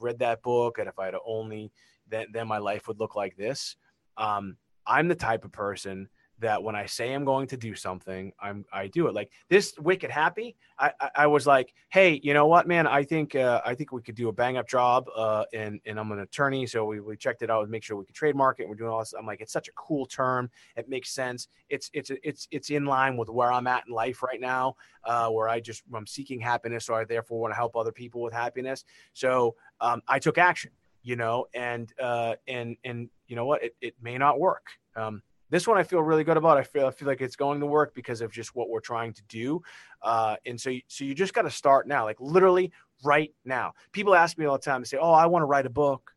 [0.00, 1.70] read that book, and if I had only,
[2.08, 3.76] then then my life would look like this.
[4.16, 6.08] Um, I'm the type of person
[6.38, 9.14] that when I say I'm going to do something, I'm I do it.
[9.14, 12.86] Like this Wicked Happy, I, I, I was like, hey, you know what, man?
[12.86, 15.06] I think uh, I think we could do a bang up job.
[15.14, 17.96] Uh, and and I'm an attorney, so we, we checked it out and make sure
[17.96, 18.68] we could trademark it.
[18.68, 19.14] We're doing all this.
[19.18, 20.50] I'm like, it's such a cool term.
[20.76, 21.48] It makes sense.
[21.68, 25.28] It's it's it's it's in line with where I'm at in life right now, uh,
[25.30, 28.34] where I just I'm seeking happiness, so I therefore want to help other people with
[28.34, 28.84] happiness.
[29.14, 30.70] So um, I took action
[31.02, 34.66] you know, and uh, and and you know what, it, it may not work.
[34.96, 36.58] Um, this one I feel really good about.
[36.58, 39.12] I feel I feel like it's going to work because of just what we're trying
[39.14, 39.62] to do,
[40.02, 42.72] uh, and so so you just got to start now, like literally
[43.04, 43.72] right now.
[43.92, 44.80] People ask me all the time.
[44.80, 46.12] They say, "Oh, I want to write a book."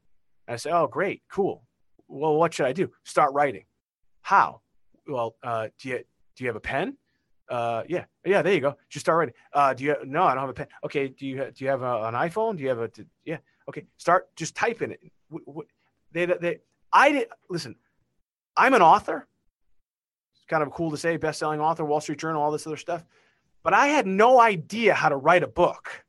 [0.48, 1.64] And I say, "Oh, great, cool.
[2.08, 2.92] Well, what should I do?
[3.04, 3.66] Start writing.
[4.22, 4.62] How?
[5.08, 5.98] Well, uh, do you
[6.36, 6.98] do you have a pen?
[7.50, 8.42] Uh, yeah, yeah.
[8.42, 8.76] There you go.
[8.90, 9.34] Just start writing.
[9.54, 9.96] Uh, do you?
[10.06, 10.68] No, I don't have a pen.
[10.84, 11.08] Okay.
[11.10, 12.58] Do you do you have a, an iPhone?
[12.58, 12.90] Do you have a?
[13.26, 13.38] Yeah.
[13.70, 15.00] Okay, start just type in it.
[16.12, 16.60] They, they,
[16.92, 17.76] I did listen.
[18.56, 19.28] I'm an author.
[20.36, 23.06] It's kind of cool to say, best-selling author, Wall Street Journal, all this other stuff.
[23.64, 26.04] But I had no idea how to write a book.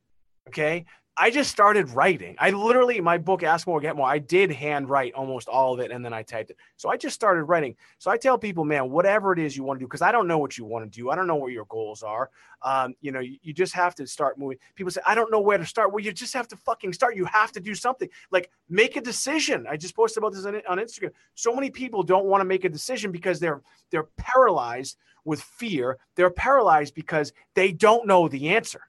[0.47, 0.85] Okay,
[1.21, 2.35] I just started writing.
[2.39, 5.79] I literally, my book, Ask More, Get More, I did hand write almost all of
[5.79, 6.57] it and then I typed it.
[6.77, 7.75] So I just started writing.
[7.99, 10.27] So I tell people, man, whatever it is you want to do, because I don't
[10.27, 11.11] know what you want to do.
[11.11, 12.31] I don't know what your goals are.
[12.63, 14.57] Um, you know, you, you, just have to start moving.
[14.73, 15.93] People say, I don't know where to start.
[15.93, 17.15] Well, you just have to fucking start.
[17.15, 18.09] You have to do something.
[18.31, 19.67] Like make a decision.
[19.69, 21.11] I just posted about this on, on Instagram.
[21.35, 23.61] So many people don't want to make a decision because they're
[23.91, 25.99] they're paralyzed with fear.
[26.15, 28.81] They're paralyzed because they don't know the answer.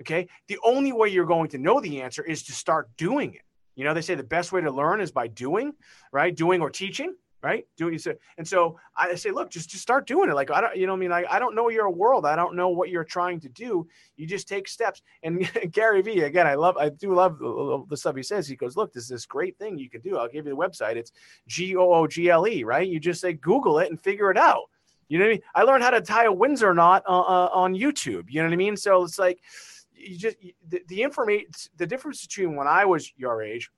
[0.00, 0.28] Okay.
[0.48, 3.42] The only way you're going to know the answer is to start doing it.
[3.76, 5.72] You know, they say the best way to learn is by doing,
[6.12, 6.34] right?
[6.34, 7.66] Doing or teaching, right?
[7.76, 7.98] Doing.
[7.98, 10.34] So, And so I say, look, just, just start doing it.
[10.34, 12.26] Like, I don't, you know, I mean, I, I don't know your world.
[12.26, 13.86] I don't know what you're trying to do.
[14.16, 15.02] You just take steps.
[15.22, 17.38] And Gary Vee, again, I love, I do love
[17.88, 18.48] the stuff he says.
[18.48, 20.18] He goes, look, this is this great thing you can do.
[20.18, 20.96] I'll give you the website.
[20.96, 21.12] It's
[21.46, 22.86] G O O G L E, right?
[22.86, 24.64] You just say, Google it and figure it out.
[25.08, 25.42] You know what I mean?
[25.56, 28.26] I learned how to tie a Windsor knot uh, uh, on YouTube.
[28.28, 28.76] You know what I mean?
[28.76, 29.40] So it's like,
[30.00, 30.36] you just
[30.68, 31.46] the, the information
[31.76, 33.70] the difference between when I was your age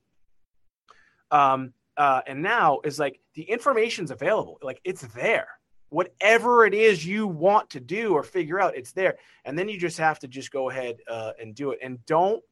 [1.31, 4.59] um uh and now is like the information's available.
[4.63, 5.49] Like it's there.
[5.89, 9.19] Whatever it is you want to do or figure out it's there.
[9.45, 11.81] And then you just have to just go ahead uh, and do it.
[11.83, 12.43] And don't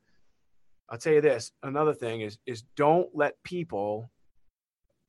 [0.91, 1.53] I'll tell you this.
[1.63, 4.11] Another thing is is don't let people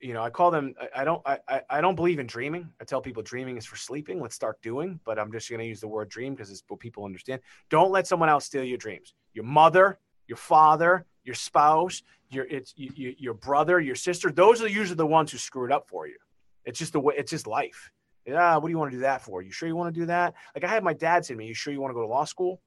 [0.01, 0.73] you know, I call them.
[0.95, 1.21] I, don't.
[1.25, 2.69] I, I don't believe in dreaming.
[2.81, 4.19] I tell people dreaming is for sleeping.
[4.19, 4.99] Let's start doing.
[5.05, 7.41] But I'm just going to use the word dream because it's what people understand.
[7.69, 9.13] Don't let someone else steal your dreams.
[9.33, 14.31] Your mother, your father, your spouse, your it's you, your brother, your sister.
[14.31, 16.17] Those are usually the ones who screw it up for you.
[16.65, 17.15] It's just the way.
[17.17, 17.91] It's just life.
[18.25, 18.55] Yeah.
[18.55, 19.41] What do you want to do that for?
[19.41, 20.33] You sure you want to do that?
[20.55, 22.07] Like I had my dad say to me, "You sure you want to go to
[22.07, 22.61] law school?"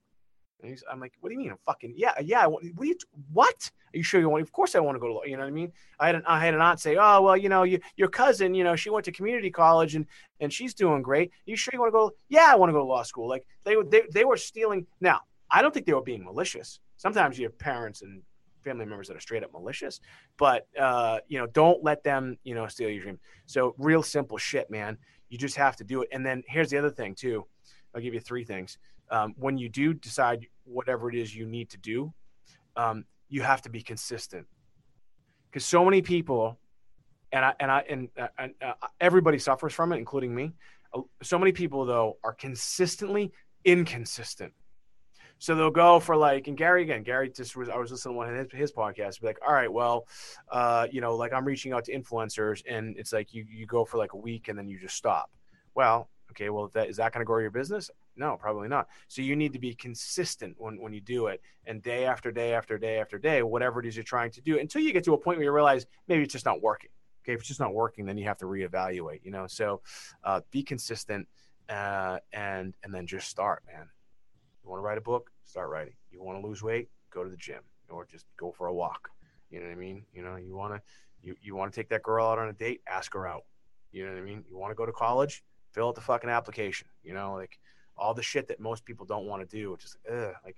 [0.64, 1.50] And I'm like, what do you mean?
[1.50, 2.46] I'm fucking yeah, yeah.
[2.46, 2.64] What?
[2.74, 2.86] What?
[2.86, 2.96] You,
[3.32, 3.70] what?
[3.94, 4.42] Are you sure you want?
[4.42, 5.12] Of course, I want to go to.
[5.14, 5.24] Law.
[5.24, 5.72] You know what I mean?
[6.00, 8.54] I had an I had an aunt say, oh well, you know, you, your cousin,
[8.54, 10.06] you know, she went to community college and
[10.40, 11.30] and she's doing great.
[11.30, 12.12] Are you sure you want to go?
[12.28, 13.28] Yeah, I want to go to law school.
[13.28, 14.86] Like they they they were stealing.
[15.00, 15.20] Now
[15.50, 16.80] I don't think they were being malicious.
[16.96, 18.22] Sometimes you have parents and
[18.62, 20.00] family members that are straight up malicious,
[20.38, 23.18] but uh, you know, don't let them you know steal your dream.
[23.46, 24.98] So real simple shit, man.
[25.28, 26.08] You just have to do it.
[26.12, 27.46] And then here's the other thing too.
[27.94, 28.78] I'll give you three things
[29.10, 32.12] um, when you do decide whatever it is you need to do,
[32.76, 34.46] um, you have to be consistent.
[35.50, 36.58] Because so many people,
[37.32, 40.52] and I and I and, uh, and uh, everybody suffers from it, including me.
[40.92, 43.32] Uh, so many people though are consistently
[43.64, 44.52] inconsistent.
[45.38, 48.16] So they'll go for like, and Gary again, Gary just was, I was listening to
[48.16, 50.06] one of his, his podcasts, be like, all right, well,
[50.50, 53.84] uh, you know, like I'm reaching out to influencers and it's like you, you go
[53.84, 55.30] for like a week and then you just stop.
[55.74, 57.90] Well, okay, well, that, is that going to grow your business?
[58.16, 58.88] No, probably not.
[59.08, 62.54] So you need to be consistent when, when you do it and day after day
[62.54, 65.14] after day after day, whatever it is you're trying to do until you get to
[65.14, 66.90] a point where you realize maybe it's just not working.
[67.24, 67.32] Okay.
[67.32, 69.46] If it's just not working, then you have to reevaluate, you know?
[69.46, 69.80] So
[70.22, 71.26] uh, be consistent
[71.68, 73.88] uh, and, and then just start, man.
[74.62, 75.30] You want to write a book?
[75.44, 75.94] Start writing.
[76.10, 76.88] You want to lose weight?
[77.10, 79.10] Go to the gym or just go for a walk.
[79.50, 80.04] You know what I mean?
[80.12, 80.82] You know, you want to,
[81.22, 83.44] you, you want to take that girl out on a date, ask her out.
[83.92, 84.44] You know what I mean?
[84.48, 85.44] You want to go to college?
[85.72, 86.88] Fill out the fucking application.
[87.02, 87.58] You know, like
[87.96, 89.76] all the shit that most people don't want to do.
[89.80, 90.56] Just ugh, like,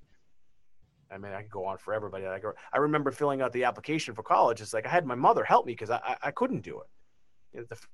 [1.10, 2.40] I mean, I could go on forever, but I,
[2.72, 4.60] I remember filling out the application for college.
[4.60, 6.86] It's like I had my mother help me because I, I, I couldn't do it.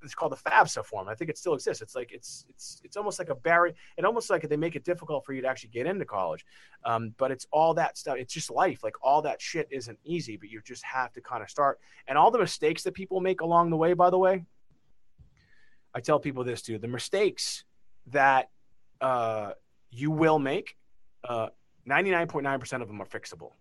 [0.03, 1.09] It's called the FAFSA form.
[1.09, 1.83] I think it still exists.
[1.83, 3.75] It's like it's it's it's almost like a barrier.
[3.97, 6.45] It almost like they make it difficult for you to actually get into college.
[6.85, 8.17] Um, but it's all that stuff.
[8.19, 8.83] It's just life.
[8.83, 11.79] Like all that shit isn't easy, but you just have to kind of start.
[12.09, 14.45] And all the mistakes that people make along the way, by the way,
[15.95, 17.65] I tell people this too: the mistakes
[18.07, 18.51] that
[19.03, 19.53] uh,
[19.91, 20.77] you will make.
[21.23, 21.49] Uh,
[21.89, 23.53] 99.9% of them are fixable.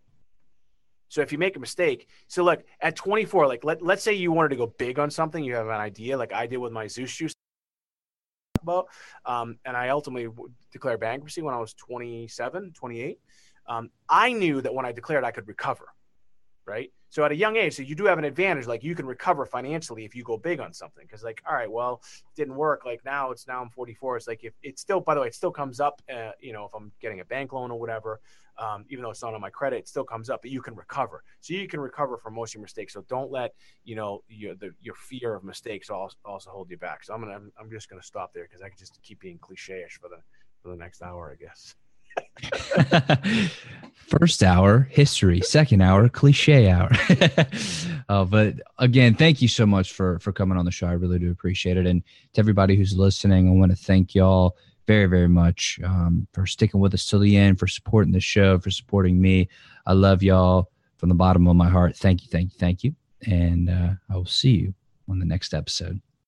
[1.09, 4.31] So if you make a mistake, so look at 24, like let, let's say you
[4.31, 6.87] wanted to go big on something, you have an idea, like I did with my
[6.87, 7.33] Zeus juice
[8.61, 8.87] about,
[9.25, 10.29] um, and I ultimately
[10.71, 13.19] declared bankruptcy when I was 27, 28.
[13.67, 15.87] Um, I knew that when I declared, I could recover,
[16.65, 16.91] right?
[17.11, 18.67] So at a young age, so you do have an advantage.
[18.67, 21.05] Like you can recover financially if you go big on something.
[21.05, 22.01] Because like, all right, well,
[22.37, 22.85] didn't work.
[22.85, 24.15] Like now it's now I'm 44.
[24.15, 26.01] It's like if it still, by the way, it still comes up.
[26.09, 28.21] Uh, you know, if I'm getting a bank loan or whatever,
[28.57, 30.41] um, even though it's not on my credit, it still comes up.
[30.41, 31.21] But you can recover.
[31.41, 32.93] So you can recover from most of your mistakes.
[32.93, 36.77] So don't let you know your the, your fear of mistakes also, also hold you
[36.77, 37.03] back.
[37.03, 39.37] So I'm gonna I'm, I'm just gonna stop there because I can just keep being
[39.37, 40.21] cliche-ish for the
[40.63, 41.75] for the next hour, I guess.
[44.19, 45.39] First hour, history.
[45.39, 46.91] Second hour, cliche hour.
[48.09, 50.87] uh, but again, thank you so much for for coming on the show.
[50.87, 51.87] I really do appreciate it.
[51.87, 56.45] And to everybody who's listening, I want to thank y'all very, very much um, for
[56.45, 59.47] sticking with us till the end, for supporting the show, for supporting me.
[59.85, 61.95] I love y'all from the bottom of my heart.
[61.95, 62.93] Thank you, thank you, thank you.
[63.25, 64.73] And uh, I will see you
[65.07, 66.01] on the next episode.